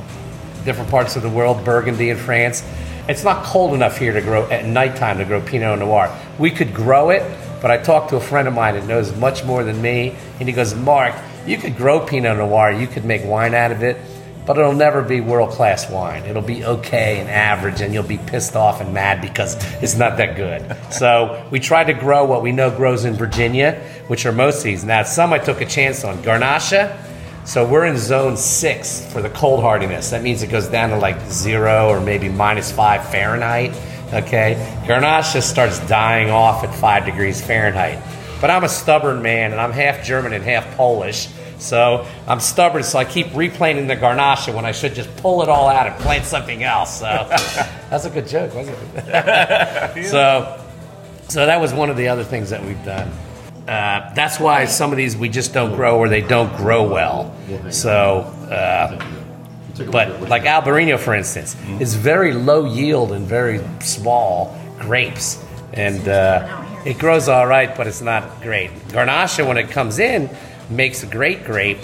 different 0.64 0.90
parts 0.90 1.16
of 1.16 1.22
the 1.22 1.28
world, 1.28 1.64
Burgundy 1.64 2.10
in 2.10 2.16
France. 2.16 2.62
It's 3.06 3.22
not 3.22 3.44
cold 3.44 3.74
enough 3.74 3.98
here 3.98 4.14
to 4.14 4.22
grow 4.22 4.48
at 4.50 4.64
nighttime 4.64 5.18
to 5.18 5.26
grow 5.26 5.42
Pinot 5.42 5.78
Noir. 5.80 6.10
We 6.38 6.50
could 6.50 6.72
grow 6.72 7.10
it, 7.10 7.22
but 7.60 7.70
I 7.70 7.76
talked 7.76 8.08
to 8.10 8.16
a 8.16 8.20
friend 8.20 8.48
of 8.48 8.54
mine 8.54 8.74
that 8.74 8.86
knows 8.86 9.14
much 9.16 9.44
more 9.44 9.62
than 9.62 9.82
me, 9.82 10.16
and 10.40 10.48
he 10.48 10.54
goes, 10.54 10.74
Mark, 10.74 11.14
you 11.46 11.58
could 11.58 11.76
grow 11.76 12.00
Pinot 12.00 12.38
Noir, 12.38 12.72
you 12.72 12.86
could 12.86 13.04
make 13.04 13.22
wine 13.26 13.54
out 13.54 13.72
of 13.72 13.82
it, 13.82 13.98
but 14.46 14.56
it'll 14.56 14.72
never 14.72 15.02
be 15.02 15.20
world 15.20 15.50
class 15.50 15.90
wine. 15.90 16.24
It'll 16.24 16.40
be 16.40 16.64
okay 16.64 17.20
and 17.20 17.28
average, 17.28 17.82
and 17.82 17.92
you'll 17.92 18.04
be 18.04 18.18
pissed 18.18 18.56
off 18.56 18.80
and 18.80 18.94
mad 18.94 19.20
because 19.20 19.56
it's 19.82 19.96
not 19.96 20.16
that 20.16 20.34
good. 20.34 20.74
so 20.90 21.46
we 21.50 21.60
tried 21.60 21.84
to 21.84 21.94
grow 21.94 22.24
what 22.24 22.42
we 22.42 22.52
know 22.52 22.74
grows 22.74 23.04
in 23.04 23.12
Virginia, 23.14 23.82
which 24.06 24.24
are 24.24 24.32
most 24.32 24.58
of 24.58 24.64
these. 24.64 24.82
Now, 24.82 25.02
some 25.02 25.34
I 25.34 25.38
took 25.38 25.60
a 25.60 25.66
chance 25.66 26.04
on. 26.04 26.16
Garnacha, 26.22 26.96
so 27.44 27.66
we're 27.66 27.84
in 27.84 27.98
zone 27.98 28.36
six 28.36 29.04
for 29.12 29.20
the 29.20 29.28
cold 29.30 29.60
hardiness. 29.60 30.10
That 30.10 30.22
means 30.22 30.42
it 30.42 30.48
goes 30.48 30.66
down 30.66 30.90
to 30.90 30.96
like 30.96 31.20
zero 31.30 31.88
or 31.88 32.00
maybe 32.00 32.28
minus 32.28 32.72
five 32.72 33.08
Fahrenheit. 33.10 33.72
Okay, 34.12 34.54
Garnacha 34.86 35.42
starts 35.42 35.78
dying 35.86 36.30
off 36.30 36.64
at 36.64 36.74
five 36.74 37.04
degrees 37.04 37.44
Fahrenheit. 37.44 37.98
But 38.40 38.50
I'm 38.50 38.64
a 38.64 38.68
stubborn 38.68 39.22
man, 39.22 39.52
and 39.52 39.60
I'm 39.60 39.72
half 39.72 40.04
German 40.04 40.32
and 40.32 40.44
half 40.44 40.76
Polish. 40.76 41.28
So 41.58 42.06
I'm 42.26 42.40
stubborn, 42.40 42.82
so 42.82 42.98
I 42.98 43.04
keep 43.04 43.34
replanting 43.34 43.86
the 43.86 43.96
Garnacha 43.96 44.54
when 44.54 44.64
I 44.64 44.72
should 44.72 44.94
just 44.94 45.14
pull 45.16 45.42
it 45.42 45.48
all 45.48 45.68
out 45.68 45.86
and 45.86 45.96
plant 45.96 46.24
something 46.24 46.62
else. 46.62 46.98
So 46.98 47.04
that's 47.90 48.04
a 48.04 48.10
good 48.10 48.26
joke, 48.26 48.54
wasn't 48.54 48.76
it? 48.96 50.06
so, 50.10 50.62
so 51.28 51.46
that 51.46 51.60
was 51.60 51.72
one 51.72 51.90
of 51.90 51.96
the 51.96 52.08
other 52.08 52.24
things 52.24 52.50
that 52.50 52.62
we've 52.62 52.84
done. 52.84 53.10
Uh, 53.66 54.12
that's 54.14 54.38
why 54.38 54.66
some 54.66 54.90
of 54.90 54.98
these 54.98 55.16
we 55.16 55.28
just 55.28 55.54
don't 55.54 55.74
grow 55.74 55.98
or 55.98 56.08
they 56.08 56.20
don't 56.20 56.54
grow 56.56 56.86
well. 56.86 57.34
So, 57.70 58.20
uh, 58.50 58.98
but 59.90 60.28
like 60.28 60.42
Albarino, 60.42 60.98
for 60.98 61.14
instance, 61.14 61.56
is 61.80 61.94
very 61.94 62.32
low 62.32 62.66
yield 62.66 63.12
and 63.12 63.26
very 63.26 63.60
small 63.80 64.56
grapes, 64.78 65.42
and 65.72 66.06
uh, 66.08 66.82
it 66.84 66.98
grows 66.98 67.28
all 67.28 67.46
right, 67.46 67.74
but 67.74 67.86
it's 67.86 68.02
not 68.02 68.42
great. 68.42 68.70
Garnacha, 68.88 69.46
when 69.48 69.56
it 69.56 69.70
comes 69.70 69.98
in, 69.98 70.28
makes 70.68 71.02
a 71.02 71.06
great 71.06 71.44
grape, 71.44 71.78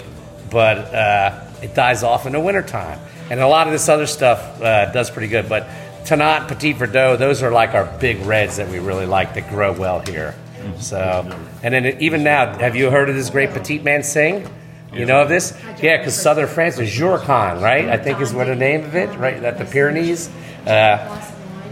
but 0.51 0.77
uh, 0.77 1.45
it 1.63 1.73
dies 1.73 2.03
off 2.03 2.25
in 2.27 2.33
the 2.33 2.39
wintertime. 2.39 2.99
And 3.29 3.39
a 3.39 3.47
lot 3.47 3.65
of 3.67 3.73
this 3.73 3.89
other 3.89 4.07
stuff 4.07 4.61
uh, 4.61 4.91
does 4.91 5.09
pretty 5.09 5.29
good, 5.29 5.49
but 5.49 5.67
Tanat, 6.05 6.47
Petit 6.47 6.73
Verdot, 6.73 7.17
those 7.17 7.41
are 7.43 7.51
like 7.51 7.73
our 7.73 7.85
big 7.99 8.19
reds 8.25 8.57
that 8.57 8.69
we 8.69 8.79
really 8.79 9.05
like 9.05 9.33
that 9.33 9.49
grow 9.49 9.71
well 9.73 9.99
here. 9.99 10.35
So, 10.79 11.29
and 11.63 11.73
then 11.73 12.01
even 12.01 12.23
now, 12.23 12.57
have 12.57 12.75
you 12.75 12.89
heard 12.89 13.09
of 13.09 13.15
this 13.15 13.29
great 13.29 13.51
Petit 13.51 13.79
Man 13.79 14.03
Sing? 14.03 14.47
You 14.93 15.05
know 15.05 15.21
of 15.21 15.29
this? 15.29 15.57
Yeah, 15.81 15.97
because 15.97 16.19
southern 16.21 16.47
France 16.47 16.77
is 16.77 16.89
Jourcon, 16.89 17.61
right? 17.61 17.87
I 17.87 17.97
think 17.97 18.19
is 18.19 18.33
what 18.33 18.47
the 18.47 18.55
name 18.55 18.83
of 18.83 18.93
it, 18.95 19.07
right? 19.17 19.41
At 19.41 19.57
the 19.57 19.63
Pyrenees. 19.63 20.29
Uh, 20.67 21.21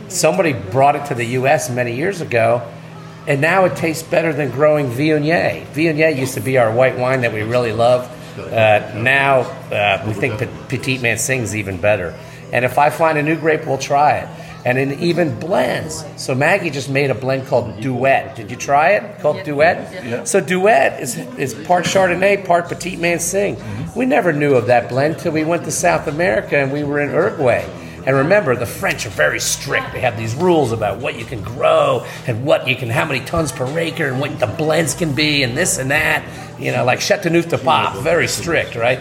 somebody 0.08 0.54
brought 0.54 0.96
it 0.96 1.06
to 1.08 1.16
the 1.16 1.26
U.S. 1.26 1.70
many 1.70 1.96
years 1.98 2.22
ago, 2.22 2.62
and 3.28 3.42
now 3.42 3.66
it 3.66 3.76
tastes 3.76 4.04
better 4.04 4.32
than 4.32 4.52
growing 4.52 4.88
Viognier. 4.88 5.66
Viognier 5.68 6.18
used 6.18 6.36
to 6.36 6.40
be 6.40 6.58
our 6.58 6.72
white 6.74 6.98
wine 6.98 7.22
that 7.22 7.34
we 7.34 7.42
really 7.42 7.74
love. 7.74 8.10
Uh, 8.40 8.94
now 8.96 9.42
uh, 9.42 10.04
we 10.08 10.14
think 10.14 10.40
Pe- 10.40 10.48
Petit 10.70 11.00
Man 11.00 11.18
Sing's 11.18 11.56
even 11.56 11.80
better. 11.80 12.18
And 12.54 12.64
if 12.64 12.78
I 12.78 12.90
find 12.90 13.18
a 13.18 13.24
new 13.24 13.38
grape, 13.38 13.66
we'll 13.66 13.78
try 13.78 14.20
it. 14.20 14.30
And 14.66 14.78
it 14.78 15.00
even 15.00 15.40
blends. 15.40 16.06
So 16.18 16.36
Maggie 16.36 16.70
just 16.70 16.90
made 16.90 17.12
a 17.12 17.16
blend 17.16 17.48
called 17.48 17.80
Duet. 17.80 18.36
Did 18.36 18.52
you 18.52 18.58
try 18.58 18.92
it? 18.92 19.20
Called 19.22 19.44
Duet. 19.44 20.28
So 20.28 20.42
Duet 20.42 21.02
is 21.02 21.18
is 21.38 21.54
part 21.54 21.86
Chardonnay, 21.86 22.46
part 22.46 22.68
Petit 22.68 22.98
Man 22.98 23.20
Sing. 23.20 23.56
Mm-hmm. 23.56 24.00
We 24.00 24.06
never 24.06 24.34
knew 24.34 24.56
of 24.56 24.68
that 24.68 24.90
blend 24.90 25.20
till 25.20 25.32
we 25.32 25.46
went 25.46 25.64
to 25.66 25.72
South 25.72 26.08
America 26.08 26.58
and 26.58 26.72
we 26.72 26.84
were 26.84 27.00
in 27.00 27.12
Uruguay. 27.12 27.68
And 28.06 28.16
remember, 28.16 28.56
the 28.56 28.66
French 28.66 29.06
are 29.06 29.10
very 29.10 29.40
strict. 29.40 29.92
They 29.92 30.00
have 30.00 30.18
these 30.18 30.34
rules 30.34 30.72
about 30.72 31.00
what 31.00 31.20
you 31.20 31.26
can 31.26 31.42
grow 31.42 32.06
and 32.28 32.46
what 32.46 32.68
you 32.68 32.76
can, 32.76 32.90
how 32.90 33.06
many 33.06 33.24
tons 33.24 33.52
per 33.52 33.66
acre, 33.78 34.08
and 34.08 34.20
what 34.20 34.40
the 34.40 34.48
blends 34.48 34.94
can 34.94 35.14
be, 35.14 35.44
and 35.44 35.56
this 35.56 35.78
and 35.78 35.92
that. 35.92 36.24
You 36.60 36.72
know, 36.72 36.86
like 36.86 37.02
Chateauneuf 37.02 37.50
de 37.50 37.58
Pape, 37.58 38.02
very 38.02 38.28
strict, 38.28 38.76
right? 38.76 39.00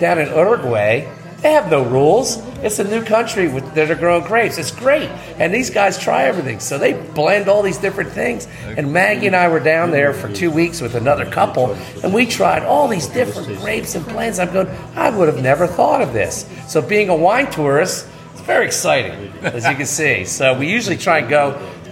down 0.00 0.18
in 0.18 0.28
Uruguay, 0.28 1.06
they 1.42 1.52
have 1.52 1.70
no 1.70 1.84
rules. 1.84 2.42
It's 2.62 2.78
a 2.78 2.84
new 2.84 3.02
country 3.02 3.48
with, 3.48 3.74
that 3.74 3.90
are 3.90 3.94
growing 3.94 4.24
grapes. 4.24 4.58
It's 4.58 4.70
great. 4.70 5.08
And 5.38 5.52
these 5.52 5.70
guys 5.70 5.98
try 5.98 6.24
everything. 6.24 6.60
So 6.60 6.76
they 6.78 6.92
blend 6.92 7.48
all 7.48 7.62
these 7.62 7.78
different 7.78 8.12
things. 8.12 8.46
And 8.64 8.92
Maggie 8.92 9.26
and 9.26 9.36
I 9.36 9.48
were 9.48 9.60
down 9.60 9.90
there 9.90 10.12
for 10.12 10.30
two 10.32 10.50
weeks 10.50 10.80
with 10.80 10.94
another 10.94 11.24
couple, 11.24 11.72
and 12.02 12.12
we 12.12 12.26
tried 12.26 12.62
all 12.62 12.86
these 12.88 13.06
different 13.06 13.48
grapes 13.60 13.94
and 13.94 14.04
blends. 14.06 14.38
I'm 14.38 14.52
going, 14.52 14.68
I 14.94 15.10
would 15.10 15.28
have 15.28 15.42
never 15.42 15.66
thought 15.66 16.02
of 16.02 16.12
this. 16.12 16.46
So 16.68 16.82
being 16.82 17.08
a 17.08 17.16
wine 17.16 17.50
tourist, 17.50 18.06
it's 18.32 18.42
very 18.42 18.66
exciting, 18.66 19.32
as 19.42 19.66
you 19.66 19.74
can 19.74 19.86
see. 19.86 20.24
So 20.24 20.58
we 20.58 20.70
usually 20.70 20.96
try 20.96 21.18
and 21.18 21.28
go, 21.28 21.50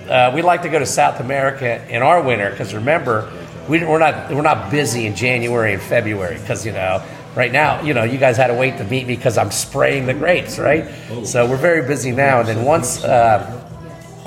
uh, 0.09 0.33
we 0.35 0.42
like 0.42 0.62
to 0.62 0.68
go 0.68 0.78
to 0.78 0.87
South 0.87 1.20
America 1.20 1.87
in 1.88 2.02
our 2.02 2.22
winter, 2.22 2.50
because 2.50 2.74
remember, 2.74 3.31
we, 3.68 3.85
we're 3.85 3.98
not 3.98 4.31
we're 4.31 4.40
not 4.40 4.70
busy 4.70 5.07
in 5.07 5.14
January 5.14 5.74
and 5.74 5.83
February 5.83 6.38
because 6.38 6.64
you 6.64 6.72
know 6.72 7.04
right 7.38 7.53
now 7.53 7.81
you 7.83 7.94
know 7.94 8.03
you 8.03 8.18
guys 8.18 8.37
had 8.37 8.48
to 8.48 8.55
wait 8.55 8.77
to 8.79 8.85
meet 8.85 9.07
me 9.07 9.14
because 9.14 9.38
I'm 9.38 9.53
spraying 9.53 10.07
the 10.07 10.12
grapes 10.12 10.59
right 10.59 10.90
so 11.24 11.48
we're 11.48 11.57
very 11.57 11.87
busy 11.87 12.11
now 12.11 12.40
and 12.40 12.48
then 12.48 12.64
once 12.64 13.05
uh, 13.05 13.64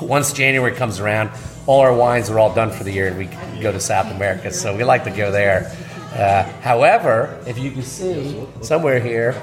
once 0.00 0.32
January 0.32 0.74
comes 0.74 0.98
around 0.98 1.30
all 1.66 1.80
our 1.80 1.94
wines 1.94 2.30
are 2.30 2.38
all 2.38 2.54
done 2.54 2.70
for 2.70 2.84
the 2.84 2.90
year 2.90 3.08
and 3.08 3.18
we 3.18 3.26
go 3.60 3.70
to 3.70 3.78
South 3.78 4.10
America 4.16 4.50
so 4.50 4.74
we 4.74 4.82
like 4.82 5.04
to 5.04 5.10
go 5.10 5.30
there 5.30 5.70
uh, 6.14 6.44
however 6.62 7.38
if 7.46 7.58
you 7.58 7.70
can 7.70 7.82
see 7.82 8.42
somewhere 8.62 8.98
here 8.98 9.40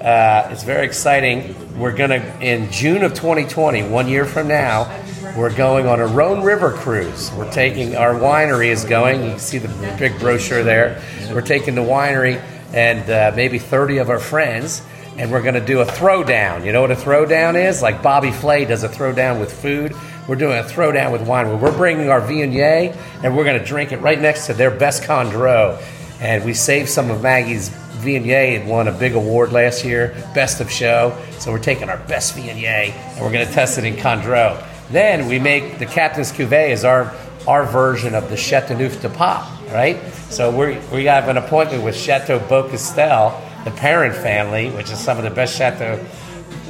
uh, 0.00 0.48
it's 0.50 0.64
very 0.64 0.84
exciting 0.84 1.54
we're 1.78 1.94
gonna 1.94 2.36
in 2.40 2.68
June 2.72 3.04
of 3.04 3.14
2020 3.14 3.84
one 3.88 4.08
year 4.08 4.24
from 4.24 4.48
now 4.48 4.92
we're 5.36 5.54
going 5.54 5.86
on 5.86 5.98
a 5.98 6.06
Rhone 6.06 6.42
River 6.42 6.72
cruise. 6.72 7.32
We're 7.32 7.50
taking 7.50 7.96
our 7.96 8.12
winery 8.12 8.66
is 8.66 8.84
going. 8.84 9.22
You 9.22 9.30
can 9.30 9.38
see 9.38 9.56
the 9.56 9.96
big 9.98 10.18
brochure 10.18 10.62
there. 10.62 11.00
We're 11.30 11.40
taking 11.40 11.74
the 11.74 11.80
winery 11.80 12.42
and 12.72 13.08
uh, 13.10 13.32
maybe 13.36 13.58
30 13.58 13.98
of 13.98 14.10
our 14.10 14.18
friends, 14.18 14.82
and 15.16 15.30
we're 15.30 15.42
going 15.42 15.54
to 15.54 15.64
do 15.64 15.80
a 15.80 15.84
throwdown. 15.84 16.64
You 16.64 16.72
know 16.72 16.80
what 16.80 16.90
a 16.90 16.96
throwdown 16.96 17.62
is? 17.68 17.82
Like 17.82 18.02
Bobby 18.02 18.30
Flay 18.30 18.64
does 18.64 18.82
a 18.82 18.88
throwdown 18.88 19.40
with 19.40 19.52
food. 19.52 19.94
We're 20.26 20.36
doing 20.36 20.58
a 20.58 20.62
throwdown 20.62 21.12
with 21.12 21.26
wine. 21.26 21.60
We're 21.60 21.76
bringing 21.76 22.08
our 22.08 22.20
Viognier 22.20 22.96
and 23.22 23.36
we're 23.36 23.44
going 23.44 23.58
to 23.58 23.64
drink 23.64 23.92
it 23.92 23.98
right 23.98 24.20
next 24.20 24.46
to 24.46 24.54
their 24.54 24.70
best 24.70 25.02
Condro. 25.02 25.82
And 26.20 26.44
we 26.44 26.54
saved 26.54 26.88
some 26.88 27.10
of 27.10 27.22
Maggie's 27.22 27.70
Viognier. 27.70 28.60
It 28.60 28.66
won 28.66 28.88
a 28.88 28.92
big 28.92 29.14
award 29.14 29.52
last 29.52 29.84
year, 29.84 30.14
best 30.32 30.60
of 30.60 30.70
show. 30.70 31.16
So 31.40 31.50
we're 31.50 31.58
taking 31.58 31.90
our 31.90 31.98
best 31.98 32.36
Viognier 32.36 32.92
and 32.92 33.20
we're 33.20 33.32
going 33.32 33.46
to 33.46 33.52
test 33.52 33.78
it 33.78 33.84
in 33.84 33.96
Condro. 33.96 34.64
Then 34.90 35.26
we 35.26 35.38
make 35.38 35.78
the 35.78 35.86
Captain's 35.86 36.32
Cuvée 36.32 36.70
as 36.70 36.84
our 36.84 37.14
our 37.46 37.64
version 37.64 38.14
of 38.14 38.30
the 38.30 38.36
Chateauneuf 38.36 39.00
de 39.02 39.08
Pape, 39.08 39.51
right? 39.72 40.00
So 40.30 40.50
we 40.50 40.78
we 40.92 41.04
have 41.06 41.28
an 41.28 41.36
appointment 41.36 41.82
with 41.82 41.96
Chateau 41.96 42.38
Beaucastel, 42.38 43.64
the 43.64 43.70
parent 43.70 44.14
family, 44.14 44.70
which 44.70 44.90
is 44.90 44.98
some 44.98 45.18
of 45.18 45.24
the 45.24 45.30
best 45.30 45.56
Chateau 45.56 46.04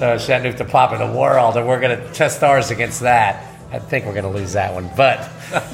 uh, 0.00 0.18
Chateauneuf 0.18 0.56
de 0.56 0.64
Pape 0.64 0.92
in 0.92 0.98
the 0.98 1.18
world, 1.18 1.56
and 1.56 1.66
we're 1.66 1.80
going 1.80 1.96
to 1.96 2.12
test 2.12 2.42
ours 2.42 2.70
against 2.70 3.00
that. 3.00 3.51
I 3.72 3.78
think 3.78 4.04
we're 4.04 4.12
going 4.12 4.30
to 4.30 4.38
lose 4.38 4.52
that 4.52 4.74
one, 4.74 4.90
but 4.98 5.30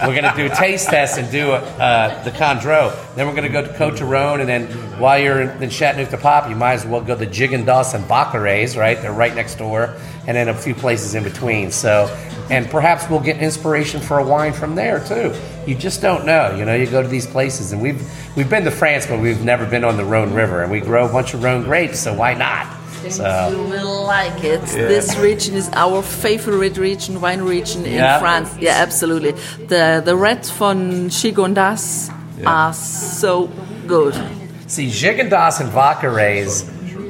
we're 0.06 0.14
going 0.14 0.22
to 0.22 0.32
do 0.36 0.46
a 0.46 0.54
taste 0.54 0.88
test 0.88 1.18
and 1.18 1.28
do 1.32 1.50
uh, 1.50 2.22
the 2.22 2.30
Condro. 2.30 2.94
Then 3.16 3.26
we're 3.26 3.34
going 3.34 3.42
to 3.42 3.52
go 3.52 3.60
to 3.60 3.74
Cote 3.74 3.96
d'Aron, 3.96 4.38
and 4.38 4.48
then 4.48 4.68
while 5.00 5.18
you're 5.18 5.40
in, 5.40 5.60
in 5.60 5.68
de 5.68 6.16
Pape, 6.16 6.48
you 6.48 6.54
might 6.54 6.74
as 6.74 6.86
well 6.86 7.00
go 7.00 7.18
to 7.18 7.26
Jigendas 7.26 7.94
and 7.94 8.06
Baccares, 8.06 8.76
right? 8.76 9.02
They're 9.02 9.12
right 9.12 9.34
next 9.34 9.56
door, 9.56 9.96
and 10.28 10.36
then 10.36 10.48
a 10.48 10.54
few 10.54 10.76
places 10.76 11.16
in 11.16 11.24
between. 11.24 11.72
So, 11.72 12.06
and 12.50 12.70
perhaps 12.70 13.10
we'll 13.10 13.18
get 13.18 13.38
inspiration 13.38 14.00
for 14.00 14.20
a 14.20 14.24
wine 14.24 14.52
from 14.52 14.76
there 14.76 15.04
too. 15.04 15.34
You 15.66 15.74
just 15.74 16.00
don't 16.00 16.24
know. 16.24 16.54
You 16.54 16.66
know, 16.66 16.76
you 16.76 16.86
go 16.86 17.02
to 17.02 17.08
these 17.08 17.26
places, 17.26 17.72
and 17.72 17.82
we've 17.82 18.00
we've 18.36 18.48
been 18.48 18.62
to 18.62 18.70
France, 18.70 19.08
but 19.08 19.18
we've 19.18 19.42
never 19.42 19.66
been 19.66 19.82
on 19.82 19.96
the 19.96 20.04
Rhone 20.04 20.32
River, 20.32 20.62
and 20.62 20.70
we 20.70 20.78
grow 20.78 21.08
a 21.08 21.12
bunch 21.12 21.34
of 21.34 21.42
Rhone 21.42 21.64
grapes, 21.64 21.98
so 21.98 22.14
why 22.14 22.34
not? 22.34 22.77
So. 23.10 23.24
Uh, 23.24 23.50
you 23.50 23.62
will 23.64 24.04
like 24.06 24.44
it. 24.44 24.60
This 24.62 25.16
region 25.18 25.54
is 25.54 25.68
our 25.72 26.02
favorite 26.02 26.76
region, 26.78 27.20
wine 27.20 27.42
region 27.42 27.84
in 27.86 27.94
Yeah. 27.94 28.18
France. 28.20 28.50
Yeah, 28.60 28.82
absolutely. 28.82 29.32
The 29.68 30.02
the 30.04 30.14
red 30.16 30.44
von 30.46 31.08
Chigondas 31.10 32.10
are 32.46 32.72
so 32.72 33.48
good. 33.86 34.14
See, 34.66 34.86
Gigondas 34.88 35.60
and 35.60 35.70
Vaccares 35.70 36.62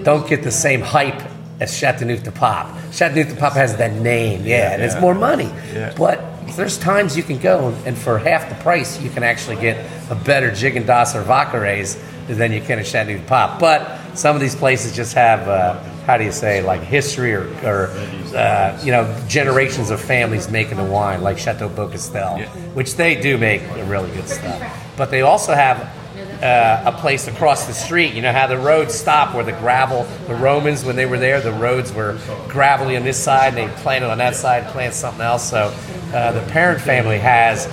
don't 0.05 0.27
get 0.29 0.43
the 0.43 0.51
same 0.53 0.81
hype 0.81 1.21
as 1.61 1.77
Chateauneuf 1.77 2.23
de 2.23 2.31
Pape. 2.31 2.67
Chateauneuf 2.93 3.29
de 3.29 3.35
Pape 3.35 3.55
has 3.55 3.77
that 3.77 3.93
name, 3.95 4.45
yeah, 4.45 4.73
and 4.73 4.83
it's 4.83 4.99
more 5.01 5.15
money. 5.15 5.51
But 5.97 6.21
there's 6.57 6.79
times 6.79 7.17
you 7.17 7.23
can 7.23 7.39
go 7.39 7.75
and 7.85 7.97
for 7.97 8.19
half 8.19 8.49
the 8.49 8.55
price 8.57 9.01
you 9.03 9.11
can 9.11 9.23
actually 9.23 9.57
get 9.57 9.77
a 10.11 10.15
better 10.15 10.51
Gigondas 10.51 11.15
or 11.15 11.23
Vaccares 11.23 11.97
than 12.29 12.53
you 12.53 12.61
can 12.61 12.79
a 12.79 12.85
Chateauneuf 12.85 13.21
de 13.23 13.27
Pape. 13.29 13.59
But 13.59 13.98
some 14.15 14.35
of 14.35 14.41
these 14.41 14.55
places 14.55 14.95
just 14.95 15.15
have, 15.15 15.47
uh, 15.49 15.79
how 16.07 16.17
do 16.17 16.25
you 16.25 16.33
say, 16.33 16.63
like 16.63 16.81
history 16.83 17.35
or, 17.35 17.45
or 17.65 17.89
uh, 18.35 18.79
you 18.83 18.93
know, 18.93 19.05
generations 19.29 19.91
of 19.91 20.01
families 20.01 20.51
making 20.51 20.77
the 20.77 20.85
wine, 20.85 21.23
like 21.23 21.39
Chateau 21.39 21.69
Beaucastel, 21.69 22.47
which 22.75 22.97
they 22.97 23.21
do 23.21 23.39
make 23.39 23.63
really 23.87 24.11
good 24.11 24.29
stuff. 24.29 24.61
But 24.97 25.11
they 25.11 25.23
also 25.23 25.55
have 25.55 25.79
uh, 26.43 26.83
a 26.87 26.93
place 26.93 27.27
across 27.27 27.67
the 27.67 27.73
street. 27.73 28.15
You 28.15 28.23
know 28.23 28.33
how 28.33 28.47
the 28.47 28.59
roads 28.59 28.95
stop 28.95 29.35
where 29.35 29.45
the 29.45 29.53
gravel, 29.53 30.05
the 30.27 30.35
Romans, 30.35 30.85
when 30.85 30.97
they 30.97 31.07
were 31.07 31.19
there, 31.19 31.41
the 31.41 31.53
roads 31.53 31.93
were 31.93 32.19
gravelly 32.49 32.97
on 32.97 33.05
this 33.05 33.23
side 33.23 33.57
and 33.57 33.57
they 33.57 33.83
planted 33.83 34.11
on 34.11 34.19
that 34.19 34.37
side, 34.37 34.67
plant 34.69 34.95
something 34.95 35.21
else. 35.21 35.49
So 35.49 35.75
uh, 36.13 36.33
the 36.33 36.43
parent 36.53 36.81
family 36.81 37.19
has, 37.19 37.67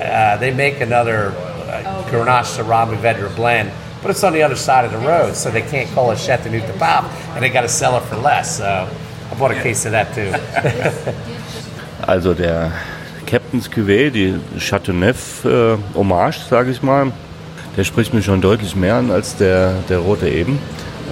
uh, 0.00 0.36
they 0.40 0.52
make 0.52 0.80
another 0.80 1.28
uh, 1.28 2.04
Grenache 2.08 2.56
Syrah 2.56 2.88
Mourvedre 2.88 3.34
blend, 3.36 3.70
but 4.06 4.12
it's 4.12 4.22
on 4.22 4.32
the 4.32 4.42
other 4.44 4.54
side 4.54 4.84
of 4.84 4.92
the 4.92 4.98
road, 4.98 5.34
so 5.34 5.50
they 5.50 5.62
can't 5.62 5.90
call 5.90 6.12
it 6.12 6.18
Chateauneuf 6.18 6.64
de 6.64 6.72
Pape 6.74 7.04
and 7.34 7.42
they 7.42 7.48
got 7.48 7.62
to 7.62 7.68
sell 7.68 7.96
it 7.98 8.04
for 8.04 8.14
less. 8.14 8.58
So 8.58 8.64
I 8.64 9.34
bought 9.34 9.50
a 9.50 9.60
case 9.60 9.84
of 9.84 9.92
that 9.92 10.14
too. 10.14 10.32
Also 12.06 12.34
der 12.34 12.70
Captain's 13.26 13.68
Cuvée, 13.68 14.10
die 14.10 14.38
Chateauneuf 14.60 15.44
äh, 15.44 15.76
Hommage, 15.96 16.38
sage 16.48 16.70
ich 16.70 16.82
mal, 16.82 17.10
der 17.76 17.82
spricht 17.82 18.14
mich 18.14 18.24
schon 18.26 18.40
deutlich 18.40 18.76
mehr 18.76 18.94
an 18.94 19.10
als 19.10 19.34
der, 19.34 19.72
der 19.88 19.98
rote 19.98 20.28
eben. 20.28 20.60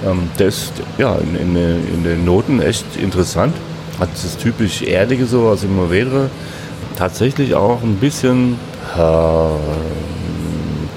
Ähm, 0.05 0.29
der 0.39 0.47
ist 0.47 0.71
ja 0.97 1.15
in, 1.15 1.35
in, 1.35 1.55
in 1.57 2.03
den 2.05 2.23
Noten 2.23 2.61
echt 2.61 2.95
interessant. 2.95 3.53
Hat 3.99 4.07
das 4.13 4.37
typisch 4.37 4.83
Erdige 4.83 5.25
so 5.25 5.49
aus 5.49 5.61
dem 5.61 5.75
Mourvedre. 5.75 6.29
Tatsächlich 6.97 7.55
auch 7.55 7.81
ein 7.81 7.95
bisschen 7.95 8.57
äh, 8.95 9.57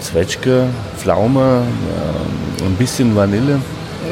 Zwetschge, 0.01 0.69
Pflaume, 0.99 1.63
äh, 1.63 2.65
ein 2.65 2.75
bisschen 2.77 3.15
Vanille. 3.15 3.61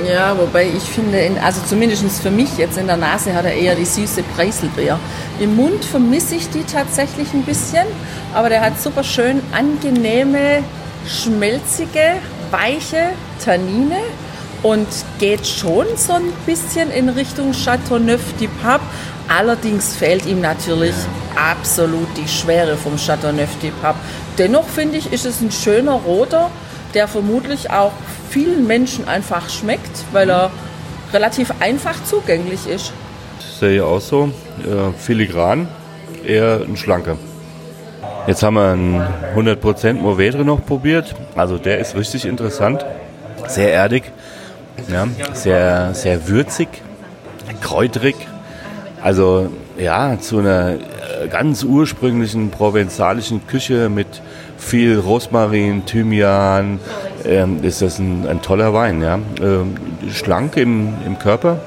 Ja, 0.09 0.37
wobei 0.39 0.67
ich 0.67 0.83
finde, 0.83 1.19
in, 1.19 1.39
also 1.39 1.61
zumindest 1.67 2.21
für 2.21 2.31
mich 2.31 2.57
jetzt 2.59 2.77
in 2.77 2.87
der 2.87 2.97
Nase 2.97 3.35
hat 3.35 3.45
er 3.45 3.55
eher 3.55 3.75
die 3.75 3.85
süße 3.85 4.23
Preiselbeer. 4.35 4.99
Im 5.41 5.57
Mund 5.57 5.85
vermisse 5.85 6.37
ich 6.37 6.49
die 6.51 6.65
tatsächlich 6.65 7.33
ein 7.33 7.43
bisschen, 7.43 7.87
aber 8.35 8.49
der 8.49 8.61
hat 8.61 8.81
super 8.81 9.05
schön 9.05 9.41
angenehme, 9.53 10.63
schmelzige, 11.07 12.17
weiche 12.51 13.11
Tannine 13.45 13.97
und 14.63 14.89
geht 15.19 15.47
schon 15.47 15.87
so 15.97 16.15
ein 16.15 16.33
bisschen 16.45 16.91
in 16.91 17.09
Richtung 17.09 17.53
Chateauneuf 17.53 18.21
du 18.39 18.49
Pape. 18.63 18.85
Allerdings 19.29 19.97
fehlt 19.97 20.27
ihm 20.27 20.41
natürlich 20.41 20.95
absolut 21.37 22.09
die 22.17 22.29
Schwere 22.29 22.77
vom 22.77 22.97
Chateauneuf 22.97 23.51
du 23.61 23.71
Pape. 23.83 23.99
Dennoch 24.39 24.67
finde 24.67 24.99
ich, 24.99 25.13
ist 25.13 25.27
es 25.27 25.41
ein 25.41 25.51
schöner 25.51 25.93
roter, 25.93 26.51
der 26.95 27.09
vermutlich 27.09 27.71
auch 27.71 27.93
vielen 28.31 28.67
Menschen 28.67 29.09
einfach 29.09 29.49
schmeckt, 29.51 30.05
weil 30.13 30.31
er 30.31 30.51
relativ 31.13 31.53
einfach 31.61 32.03
zugänglich 32.05 32.67
ist. 32.67 32.93
sehe 33.59 33.77
ich 33.77 33.81
auch 33.81 34.01
so. 34.01 34.31
Äh, 34.61 34.93
filigran, 34.99 35.69
eher 36.25 36.61
ein 36.67 36.77
schlanker. 36.77 37.17
Jetzt 38.27 38.43
haben 38.43 38.55
wir 38.55 38.73
einen 38.73 39.03
100% 39.37 39.95
Mourvedre 39.95 40.45
noch 40.45 40.65
probiert. 40.65 41.15
Also 41.37 41.59
der 41.59 41.79
ist 41.79 41.95
richtig 41.95 42.25
interessant. 42.25 42.85
Sehr 43.47 43.73
erdig. 43.73 44.05
Ja, 44.89 45.07
sehr, 45.33 45.95
sehr 45.95 46.27
würzig. 46.29 46.69
Kräuterig. 47.61 48.17
Also 49.03 49.51
ja, 49.79 50.19
zu 50.19 50.39
einer 50.39 50.73
äh, 50.73 51.29
ganz 51.31 51.63
ursprünglichen 51.63 52.51
provenzalischen 52.51 53.47
Küche 53.47 53.89
mit 53.89 54.09
viel 54.67 54.99
Rosmarin, 54.99 55.87
Thymian, 55.87 56.81
ähm, 57.25 57.63
ist 57.63 57.83
das 57.83 57.99
ein, 57.99 58.27
ein 58.29 58.43
toller 58.43 58.75
Wein. 58.75 59.01
Ja. 59.01 59.19
Ähm, 59.41 59.77
schlank 60.13 60.57
im, 60.57 60.95
im 61.07 61.19
Körper. 61.19 61.61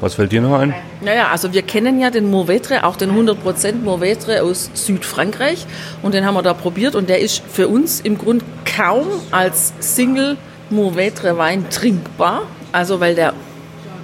Was 0.00 0.14
fällt 0.14 0.32
dir 0.32 0.42
noch 0.42 0.58
ein? 0.58 0.74
Naja, 1.00 1.28
also 1.28 1.52
wir 1.52 1.62
kennen 1.62 2.00
ja 2.00 2.10
den 2.10 2.30
Mourvedre, 2.30 2.84
auch 2.84 2.96
den 2.96 3.10
100% 3.10 3.76
Mourvedre 3.82 4.42
aus 4.42 4.70
Südfrankreich 4.74 5.66
und 6.02 6.14
den 6.14 6.24
haben 6.26 6.34
wir 6.34 6.42
da 6.42 6.52
probiert 6.52 6.94
und 6.94 7.08
der 7.08 7.20
ist 7.20 7.42
für 7.50 7.68
uns 7.68 8.00
im 8.00 8.18
Grund 8.18 8.42
kaum 8.76 9.06
als 9.30 9.72
Single 9.80 10.36
Mourvedre 10.68 11.38
Wein 11.38 11.70
trinkbar, 11.70 12.42
also 12.72 13.00
weil 13.00 13.14
der 13.14 13.32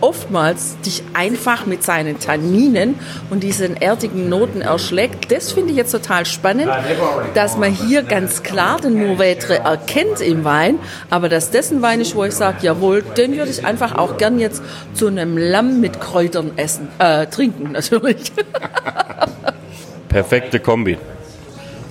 oftmals 0.02 0.76
dich 0.84 1.02
einfach 1.14 1.64
mit 1.64 1.82
seinen 1.82 2.18
Tanninen 2.18 2.96
und 3.30 3.42
diesen 3.42 3.76
erdigen 3.76 4.28
Noten 4.28 4.60
erschlägt. 4.60 5.30
Das 5.30 5.52
finde 5.52 5.70
ich 5.70 5.76
jetzt 5.76 5.92
total 5.92 6.26
spannend, 6.26 6.68
dass 7.34 7.56
man 7.56 7.72
hier 7.72 8.02
ganz 8.02 8.42
klar 8.42 8.80
den 8.80 9.00
Mourvèdre 9.00 9.54
erkennt 9.54 10.20
im 10.20 10.44
Wein, 10.44 10.78
aber 11.08 11.28
dass 11.28 11.50
das 11.50 11.70
ein 11.70 11.80
Wein 11.82 12.00
ist, 12.00 12.14
wo 12.14 12.24
ich 12.24 12.34
sage, 12.34 12.58
jawohl, 12.62 13.02
den 13.02 13.36
würde 13.36 13.50
ich 13.50 13.64
einfach 13.64 13.96
auch 13.96 14.18
gern 14.18 14.38
jetzt 14.38 14.62
zu 14.92 15.06
einem 15.06 15.38
Lamm 15.38 15.80
mit 15.80 16.00
Kräutern 16.00 16.52
essen, 16.56 16.88
äh, 16.98 17.26
trinken 17.26 17.72
natürlich. 17.72 18.32
Perfekte 20.08 20.60
Kombi. 20.60 20.98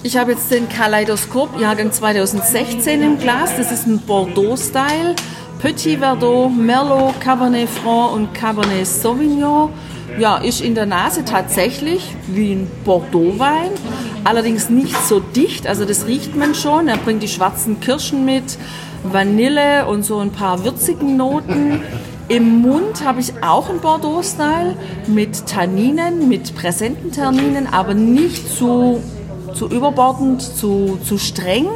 Ich 0.04 0.18
habe 0.18 0.32
jetzt 0.32 0.52
den 0.52 0.68
Kaleidoskop 0.68 1.60
Jahrgang 1.60 1.92
2016 1.92 3.04
im 3.04 3.20
Glas. 3.20 3.56
Das 3.56 3.72
ist 3.72 3.86
ein 3.86 4.00
Bordeaux-Style. 4.00 5.16
Petit 5.62 5.98
Verdot, 5.98 6.50
Merlot, 6.50 7.22
Cabernet 7.22 7.70
Franc 7.70 8.14
und 8.14 8.34
Cabernet 8.34 8.88
Sauvignon. 8.88 9.70
Ja, 10.18 10.38
ist 10.38 10.60
in 10.60 10.74
der 10.74 10.88
Nase 10.88 11.24
tatsächlich 11.24 12.16
wie 12.26 12.54
ein 12.54 12.72
Bordeaux-Wein, 12.84 13.70
allerdings 14.24 14.72
nicht 14.72 14.98
so 15.06 15.20
dicht. 15.20 15.68
Also 15.68 15.86
das 15.86 16.08
riecht 16.08 16.36
man 16.36 16.56
schon. 16.56 16.88
Er 16.88 16.98
bringt 16.98 17.22
die 17.22 17.28
schwarzen 17.28 17.80
Kirschen 17.80 18.26
mit, 18.26 18.58
Vanille 19.04 19.86
und 19.86 20.04
so 20.04 20.18
ein 20.18 20.32
paar 20.32 20.66
würzigen 20.66 21.16
Noten. 21.16 21.80
Im 22.28 22.62
Mund 22.62 23.06
habe 23.06 23.20
ich 23.20 23.32
auch 23.44 23.70
einen 23.70 23.82
Bordeaux-Style 23.82 24.76
mit 25.06 25.46
Tanninen, 25.46 26.28
mit 26.28 26.56
präsenten 26.56 27.12
Tanninen, 27.12 27.68
aber 27.72 27.94
nicht 27.94 28.52
zu, 28.58 29.00
zu 29.54 29.70
überbordend, 29.70 30.42
zu, 30.42 30.98
zu 31.06 31.20
streng. 31.20 31.68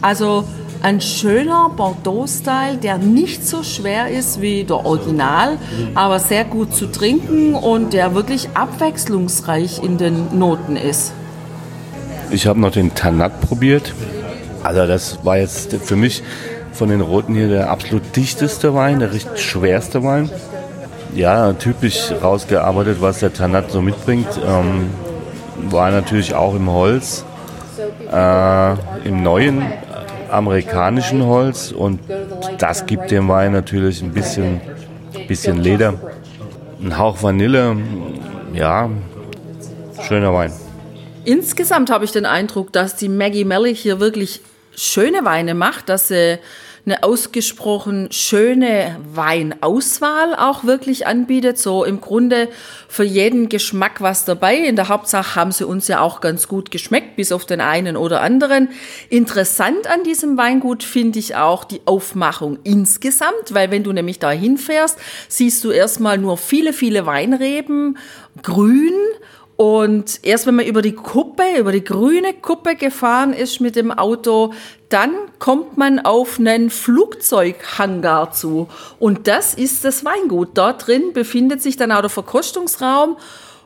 Also 0.00 0.44
ein 0.82 1.00
schöner 1.00 1.70
Bordeaux-Style, 1.76 2.78
der 2.78 2.98
nicht 2.98 3.46
so 3.46 3.62
schwer 3.62 4.08
ist 4.08 4.40
wie 4.40 4.64
der 4.64 4.84
Original, 4.84 5.58
aber 5.94 6.18
sehr 6.18 6.44
gut 6.44 6.74
zu 6.74 6.86
trinken 6.86 7.54
und 7.54 7.92
der 7.92 8.14
wirklich 8.14 8.48
abwechslungsreich 8.54 9.82
in 9.82 9.98
den 9.98 10.38
Noten 10.38 10.76
ist. 10.76 11.12
Ich 12.30 12.46
habe 12.46 12.60
noch 12.60 12.70
den 12.70 12.94
Tanat 12.94 13.40
probiert. 13.40 13.92
Also 14.62 14.86
das 14.86 15.24
war 15.24 15.38
jetzt 15.38 15.74
für 15.76 15.96
mich 15.96 16.22
von 16.72 16.88
den 16.88 17.00
Roten 17.00 17.34
hier 17.34 17.48
der 17.48 17.70
absolut 17.70 18.14
dichteste 18.16 18.74
Wein, 18.74 19.00
der 19.00 19.12
richtig 19.12 19.40
schwerste 19.40 20.02
Wein. 20.04 20.30
Ja, 21.14 21.52
typisch 21.54 22.12
rausgearbeitet, 22.22 22.98
was 23.00 23.18
der 23.18 23.32
Tanat 23.32 23.70
so 23.70 23.82
mitbringt. 23.82 24.28
Ähm, 24.46 24.90
war 25.68 25.90
natürlich 25.90 26.34
auch 26.34 26.54
im 26.54 26.70
Holz, 26.70 27.24
äh, 28.10 28.72
im 29.04 29.22
neuen 29.22 29.62
amerikanischen 30.30 31.24
Holz 31.24 31.72
und 31.72 32.00
das 32.58 32.86
gibt 32.86 33.10
dem 33.10 33.28
Wein 33.28 33.52
natürlich 33.52 34.02
ein 34.02 34.12
bisschen, 34.12 34.60
bisschen 35.28 35.58
Leder. 35.58 35.94
Ein 36.82 36.96
Hauch 36.96 37.22
Vanille, 37.22 37.76
ja, 38.54 38.90
schöner 40.06 40.32
Wein. 40.32 40.52
Insgesamt 41.24 41.90
habe 41.90 42.04
ich 42.04 42.12
den 42.12 42.26
Eindruck, 42.26 42.72
dass 42.72 42.96
die 42.96 43.08
Maggie 43.08 43.44
Mellich 43.44 43.80
hier 43.80 44.00
wirklich 44.00 44.40
schöne 44.74 45.24
Weine 45.24 45.54
macht, 45.54 45.88
dass 45.88 46.08
sie 46.08 46.38
eine 46.86 47.02
ausgesprochen 47.02 48.08
schöne 48.10 48.96
Weinauswahl 49.12 50.34
auch 50.34 50.64
wirklich 50.64 51.06
anbietet. 51.06 51.58
So 51.58 51.84
im 51.84 52.00
Grunde 52.00 52.48
für 52.88 53.04
jeden 53.04 53.48
Geschmack 53.48 54.00
was 54.00 54.24
dabei. 54.24 54.56
In 54.56 54.76
der 54.76 54.88
Hauptsache 54.88 55.36
haben 55.36 55.52
sie 55.52 55.66
uns 55.66 55.88
ja 55.88 56.00
auch 56.00 56.20
ganz 56.20 56.48
gut 56.48 56.70
geschmeckt, 56.70 57.16
bis 57.16 57.32
auf 57.32 57.44
den 57.44 57.60
einen 57.60 57.96
oder 57.96 58.20
anderen. 58.20 58.68
Interessant 59.08 59.86
an 59.86 60.02
diesem 60.04 60.36
Weingut 60.36 60.82
finde 60.82 61.18
ich 61.18 61.36
auch 61.36 61.64
die 61.64 61.80
Aufmachung 61.84 62.58
insgesamt, 62.64 63.52
weil 63.52 63.70
wenn 63.70 63.84
du 63.84 63.92
nämlich 63.92 64.18
da 64.18 64.30
hinfährst, 64.30 64.98
siehst 65.28 65.62
du 65.64 65.70
erstmal 65.70 66.18
nur 66.18 66.36
viele, 66.36 66.72
viele 66.72 67.06
Weinreben, 67.06 67.98
grün 68.42 68.94
und 69.60 70.20
erst 70.22 70.46
wenn 70.46 70.54
man 70.54 70.64
über 70.64 70.80
die 70.80 70.94
Kuppe, 70.94 71.42
über 71.58 71.70
die 71.70 71.84
grüne 71.84 72.32
Kuppe 72.32 72.76
gefahren 72.76 73.34
ist 73.34 73.60
mit 73.60 73.76
dem 73.76 73.90
Auto, 73.90 74.54
dann 74.88 75.14
kommt 75.38 75.76
man 75.76 75.98
auf 75.98 76.38
einen 76.38 76.70
Flugzeughangar 76.70 78.32
zu. 78.32 78.68
Und 78.98 79.28
das 79.28 79.52
ist 79.52 79.84
das 79.84 80.02
Weingut. 80.02 80.56
Dort 80.56 80.86
drin 80.86 81.12
befindet 81.12 81.60
sich 81.60 81.76
dann 81.76 81.92
auch 81.92 82.00
der 82.00 82.08
Verkostungsraum. 82.08 83.18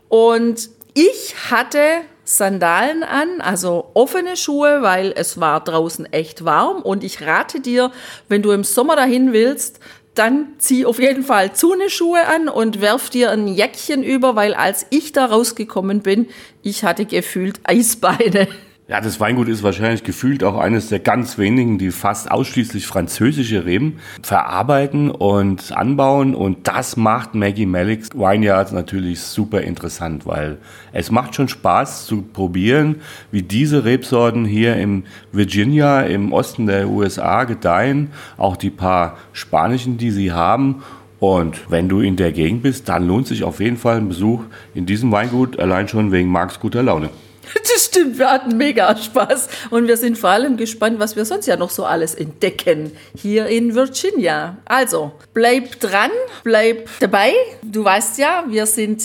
Und 0.08 0.68
ich 0.94 1.36
hatte 1.48 1.78
Sandalen 2.24 3.04
an, 3.04 3.40
also 3.40 3.92
offene 3.94 4.36
Schuhe, 4.36 4.82
weil 4.82 5.12
es 5.14 5.38
war 5.38 5.62
draußen 5.62 6.12
echt 6.12 6.44
warm. 6.44 6.82
Und 6.82 7.04
ich 7.04 7.22
rate 7.22 7.60
dir, 7.60 7.92
wenn 8.28 8.42
du 8.42 8.50
im 8.50 8.64
Sommer 8.64 8.96
dahin 8.96 9.32
willst, 9.32 9.78
dann 10.14 10.48
zieh 10.58 10.86
auf 10.86 10.98
jeden 10.98 11.24
Fall 11.24 11.54
Zune-Schuhe 11.54 12.26
an 12.26 12.48
und 12.48 12.80
werf 12.80 13.10
dir 13.10 13.30
ein 13.30 13.48
Jäckchen 13.48 14.02
über, 14.02 14.36
weil 14.36 14.54
als 14.54 14.86
ich 14.90 15.12
da 15.12 15.26
rausgekommen 15.26 16.00
bin, 16.00 16.28
ich 16.62 16.84
hatte 16.84 17.04
gefühlt 17.04 17.60
Eisbeine. 17.64 18.48
Ja, 18.86 19.00
das 19.00 19.18
Weingut 19.18 19.48
ist 19.48 19.62
wahrscheinlich 19.62 20.04
gefühlt 20.04 20.44
auch 20.44 20.58
eines 20.58 20.90
der 20.90 20.98
ganz 20.98 21.38
wenigen, 21.38 21.78
die 21.78 21.90
fast 21.90 22.30
ausschließlich 22.30 22.86
französische 22.86 23.64
Reben 23.64 23.98
verarbeiten 24.22 25.10
und 25.10 25.72
anbauen. 25.74 26.34
Und 26.34 26.68
das 26.68 26.98
macht 26.98 27.34
Maggie 27.34 27.64
Malicks 27.64 28.10
Vineyards 28.14 28.72
natürlich 28.72 29.20
super 29.22 29.62
interessant, 29.62 30.26
weil 30.26 30.58
es 30.92 31.10
macht 31.10 31.34
schon 31.34 31.48
Spaß 31.48 32.04
zu 32.04 32.20
probieren, 32.20 32.96
wie 33.32 33.40
diese 33.40 33.86
Rebsorten 33.86 34.44
hier 34.44 34.76
im 34.76 35.04
Virginia, 35.32 36.02
im 36.02 36.34
Osten 36.34 36.66
der 36.66 36.86
USA 36.90 37.44
gedeihen. 37.44 38.10
Auch 38.36 38.58
die 38.58 38.68
paar 38.68 39.16
spanischen, 39.32 39.96
die 39.96 40.10
sie 40.10 40.32
haben. 40.32 40.82
Und 41.20 41.70
wenn 41.70 41.88
du 41.88 42.00
in 42.00 42.16
der 42.16 42.32
Gegend 42.32 42.62
bist, 42.62 42.90
dann 42.90 43.08
lohnt 43.08 43.28
sich 43.28 43.44
auf 43.44 43.60
jeden 43.60 43.78
Fall 43.78 43.96
ein 43.96 44.08
Besuch 44.08 44.42
in 44.74 44.84
diesem 44.84 45.10
Weingut, 45.10 45.58
allein 45.58 45.88
schon 45.88 46.12
wegen 46.12 46.28
Marks 46.28 46.60
guter 46.60 46.82
Laune. 46.82 47.08
Das 47.74 47.86
stimmt, 47.86 48.18
wir 48.18 48.30
hatten 48.30 48.56
mega 48.56 48.96
Spaß 48.96 49.48
und 49.70 49.88
wir 49.88 49.96
sind 49.96 50.18
vor 50.18 50.30
allem 50.30 50.56
gespannt, 50.56 50.98
was 50.98 51.16
wir 51.16 51.24
sonst 51.24 51.46
ja 51.46 51.56
noch 51.56 51.70
so 51.70 51.84
alles 51.84 52.14
entdecken 52.14 52.92
hier 53.16 53.46
in 53.46 53.74
Virginia. 53.74 54.58
Also, 54.64 55.12
bleib 55.32 55.80
dran, 55.80 56.10
bleib 56.42 56.88
dabei. 57.00 57.32
Du 57.62 57.84
weißt 57.84 58.18
ja, 58.18 58.44
wir 58.48 58.66
sind 58.66 59.02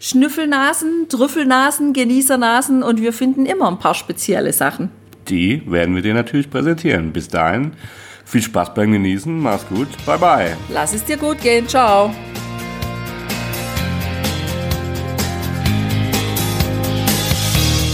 Schnüffelnasen, 0.00 1.08
Trüffelnasen, 1.08 1.92
Genießernasen 1.92 2.82
und 2.82 3.00
wir 3.00 3.12
finden 3.12 3.46
immer 3.46 3.68
ein 3.68 3.78
paar 3.78 3.94
spezielle 3.94 4.52
Sachen. 4.52 4.90
Die 5.28 5.62
werden 5.70 5.94
wir 5.94 6.02
dir 6.02 6.14
natürlich 6.14 6.50
präsentieren. 6.50 7.12
Bis 7.12 7.28
dahin, 7.28 7.72
viel 8.24 8.42
Spaß 8.42 8.74
beim 8.74 8.92
Genießen, 8.92 9.38
mach's 9.38 9.66
gut, 9.68 9.88
bye 10.06 10.18
bye. 10.18 10.56
Lass 10.72 10.94
es 10.94 11.04
dir 11.04 11.16
gut 11.16 11.40
gehen, 11.40 11.68
ciao. 11.68 12.12